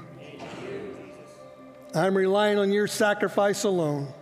I'm 1.94 2.16
relying 2.16 2.58
on 2.58 2.72
your 2.72 2.88
sacrifice 2.88 3.64
alone 3.64 4.12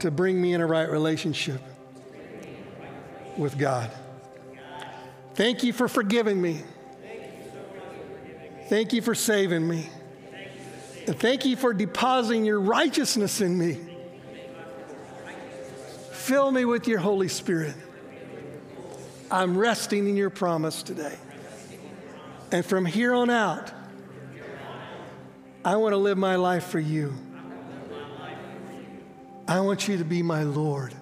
to 0.00 0.10
bring 0.10 0.40
me 0.40 0.52
in 0.52 0.60
a 0.60 0.66
right 0.66 0.90
relationship 0.90 1.60
with 3.38 3.56
God. 3.56 3.90
Thank 5.34 5.62
you 5.62 5.72
for 5.72 5.88
forgiving 5.88 6.42
me. 6.42 6.60
Thank 8.68 8.92
you 8.92 9.00
for 9.00 9.14
saving 9.14 9.66
me. 9.66 9.88
And 11.06 11.18
thank 11.18 11.44
you 11.44 11.56
for 11.56 11.74
depositing 11.74 12.44
your 12.44 12.60
righteousness 12.60 13.40
in 13.40 13.58
me. 13.58 13.78
Fill 16.12 16.52
me 16.52 16.64
with 16.64 16.86
your 16.86 17.00
Holy 17.00 17.28
Spirit. 17.28 17.74
I'm 19.30 19.56
resting 19.56 20.08
in 20.08 20.16
your 20.16 20.30
promise 20.30 20.82
today. 20.82 21.16
And 22.52 22.64
from 22.64 22.84
here 22.84 23.14
on 23.14 23.30
out, 23.30 23.72
I 25.64 25.76
want 25.76 25.92
to 25.92 25.96
live 25.96 26.18
my 26.18 26.36
life 26.36 26.66
for 26.66 26.78
you. 26.78 27.14
I 29.48 29.60
want 29.60 29.88
you 29.88 29.98
to 29.98 30.04
be 30.04 30.22
my 30.22 30.44
Lord. 30.44 30.94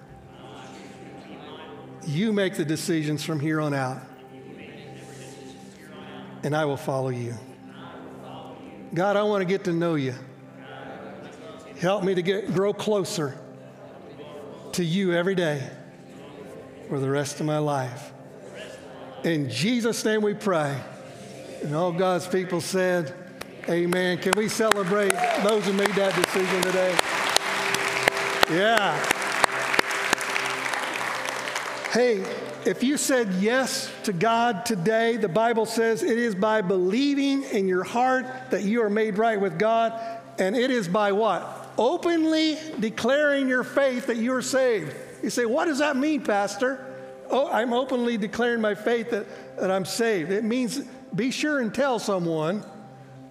You 2.07 2.33
make 2.33 2.55
the 2.55 2.65
decisions 2.65 3.23
from 3.23 3.39
here 3.39 3.61
on 3.61 3.73
out. 3.73 4.01
and 6.43 6.55
I 6.55 6.65
will 6.65 6.77
follow 6.77 7.09
you. 7.09 7.35
God, 8.93 9.15
I 9.15 9.23
want 9.23 9.41
to 9.41 9.45
get 9.45 9.63
to 9.65 9.73
know 9.73 9.95
you. 9.95 10.13
Help 11.79 12.03
me 12.03 12.13
to 12.13 12.21
get, 12.21 12.53
grow 12.53 12.73
closer 12.73 13.37
to 14.73 14.83
you 14.83 15.13
every 15.13 15.35
day 15.35 15.67
for 16.89 16.99
the 16.99 17.09
rest 17.09 17.39
of 17.39 17.45
my 17.45 17.57
life. 17.57 18.11
In 19.23 19.49
Jesus' 19.49 20.03
name 20.03 20.21
we 20.21 20.33
pray. 20.33 20.79
And 21.63 21.73
all 21.75 21.91
God's 21.91 22.27
people 22.27 22.59
said, 22.59 23.13
Amen. 23.69 24.17
Can 24.17 24.33
we 24.35 24.49
celebrate 24.49 25.13
those 25.43 25.65
who 25.65 25.73
made 25.73 25.93
that 25.95 26.15
decision 26.15 26.61
today? 26.63 26.97
Yeah. 28.49 29.20
Hey, 31.91 32.23
if 32.65 32.83
you 32.83 32.95
said 32.95 33.33
yes 33.41 33.91
to 34.03 34.13
God 34.13 34.65
today, 34.65 35.17
the 35.17 35.27
Bible 35.27 35.65
says 35.65 36.03
it 36.03 36.17
is 36.17 36.33
by 36.33 36.61
believing 36.61 37.43
in 37.43 37.67
your 37.67 37.83
heart 37.83 38.25
that 38.51 38.63
you 38.63 38.81
are 38.81 38.89
made 38.89 39.17
right 39.17 39.37
with 39.37 39.59
God, 39.59 39.91
and 40.39 40.55
it 40.55 40.71
is 40.71 40.87
by 40.87 41.11
what? 41.11 41.73
Openly 41.77 42.57
declaring 42.79 43.49
your 43.49 43.65
faith 43.65 44.07
that 44.07 44.15
you 44.15 44.33
are 44.33 44.41
saved. 44.41 44.95
You 45.21 45.29
say, 45.29 45.45
What 45.45 45.65
does 45.65 45.79
that 45.79 45.97
mean, 45.97 46.23
Pastor? 46.23 46.79
Oh, 47.29 47.51
I'm 47.51 47.73
openly 47.73 48.15
declaring 48.15 48.61
my 48.61 48.73
faith 48.73 49.09
that, 49.09 49.57
that 49.57 49.69
I'm 49.69 49.83
saved. 49.83 50.31
It 50.31 50.45
means 50.45 50.79
be 51.13 51.29
sure 51.29 51.59
and 51.59 51.75
tell 51.75 51.99
someone 51.99 52.63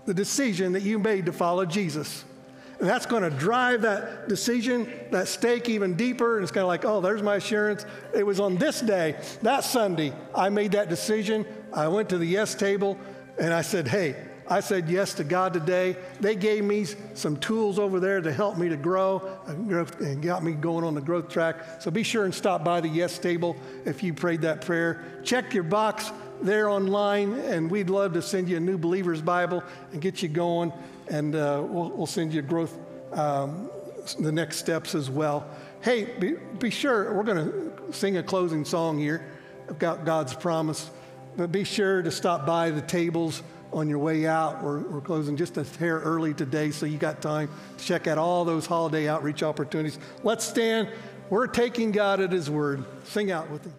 the 0.05 0.13
decision 0.13 0.73
that 0.73 0.83
you 0.83 0.99
made 0.99 1.25
to 1.25 1.33
follow 1.33 1.65
Jesus. 1.65 2.27
And 2.81 2.89
that's 2.89 3.05
going 3.05 3.23
to 3.23 3.31
drive 3.31 3.83
that 3.83 4.27
decision, 4.29 4.91
that 5.11 5.29
stake 5.29 5.69
even 5.69 5.95
deeper. 5.95 6.37
And 6.37 6.43
it's 6.43 6.51
kind 6.51 6.63
of 6.63 6.69
like, 6.69 6.87
oh, 6.87 7.03
there's 7.03 7.23
my 7.23 7.37
assurance. 7.37 7.85
It 8.15 8.25
was 8.25 8.41
on 8.41 8.57
this 8.57 8.81
day, 8.81 9.21
that 9.43 9.65
Sunday, 9.65 10.15
I 10.35 10.49
made 10.49 10.73
that 10.73 10.89
decision. 10.89 11.45
I 11.75 11.89
went 11.89 12.09
to 12.09 12.19
the 12.19 12.27
yes 12.27 12.55
table 12.55 12.99
and 13.39 13.53
I 13.53 13.61
said, 13.61 13.87
hey, 13.87 14.17
I 14.49 14.61
said 14.61 14.89
yes 14.89 15.15
to 15.15 15.25
God 15.25 15.53
today. 15.53 15.95
They 16.19 16.35
gave 16.35 16.65
me 16.65 16.87
some 17.15 17.37
tools 17.37 17.79
over 17.79 18.01
there 18.01 18.21
to 18.21 18.33
help 18.33 18.59
me 18.59 18.69
to 18.71 18.77
grow 18.77 19.39
and 19.47 20.23
got 20.23 20.43
me 20.43 20.53
going 20.53 20.85
on 20.85 20.95
the 20.95 21.01
growth 21.01 21.29
track. 21.29 21.83
So 21.83 21.91
be 21.91 22.03
sure 22.03 22.25
and 22.25 22.35
stop 22.35 22.65
by 22.65 22.81
the 22.81 22.89
yes 22.89 23.19
table 23.19 23.57
if 23.85 24.03
you 24.03 24.13
prayed 24.13 24.41
that 24.41 24.63
prayer. 24.63 25.05
Check 25.23 25.55
your 25.55 25.63
box 25.63 26.11
there 26.43 26.69
online, 26.69 27.35
and 27.35 27.71
we'd 27.71 27.91
love 27.91 28.15
to 28.15 28.23
send 28.23 28.49
you 28.49 28.57
a 28.57 28.61
new 28.61 28.79
believer's 28.79 29.23
Bible 29.23 29.63
and 29.93 30.01
get 30.01 30.23
you 30.23 30.29
going. 30.29 30.73
And 31.11 31.35
uh, 31.35 31.63
we'll, 31.67 31.91
we'll, 31.91 32.07
send 32.07 32.33
you 32.33 32.41
growth, 32.41 32.79
um, 33.13 33.69
the 34.19 34.33
next 34.33 34.57
steps 34.57 34.95
as 34.95 35.11
well. 35.11 35.47
Hey, 35.83 36.05
be, 36.19 36.37
be 36.59 36.71
sure, 36.71 37.13
we're 37.13 37.25
going 37.25 37.51
to 37.51 37.93
sing 37.93 38.17
a 38.17 38.23
closing 38.23 38.65
song 38.65 38.99
here 38.99 39.27
about 39.69 40.05
God's 40.05 40.33
promise, 40.33 40.91
but 41.37 41.51
be 41.51 41.65
sure 41.65 42.01
to 42.01 42.11
stop 42.11 42.47
by 42.47 42.71
the 42.71 42.81
tables 42.81 43.43
on 43.73 43.89
your 43.89 43.99
way 43.99 44.27
out. 44.27 44.63
We're, 44.63 44.81
we're 44.81 45.01
closing 45.01 45.37
just 45.37 45.57
a 45.57 45.65
hair 45.65 45.99
early 45.99 46.33
today, 46.33 46.71
so 46.71 46.87
you 46.87 46.99
got 46.99 47.21
time 47.21 47.49
to 47.79 47.85
check 47.85 48.07
out 48.07 48.19
all 48.19 48.45
those 48.45 48.67
holiday 48.67 49.09
outreach 49.09 49.43
opportunities. 49.43 49.99
Let's 50.23 50.45
stand. 50.45 50.89
We're 51.29 51.47
taking 51.47 51.93
God 51.93 52.21
at 52.21 52.33
His 52.33 52.49
word. 52.51 52.85
Sing 53.05 53.31
out 53.31 53.51
with 53.51 53.65
Him. 53.65 53.75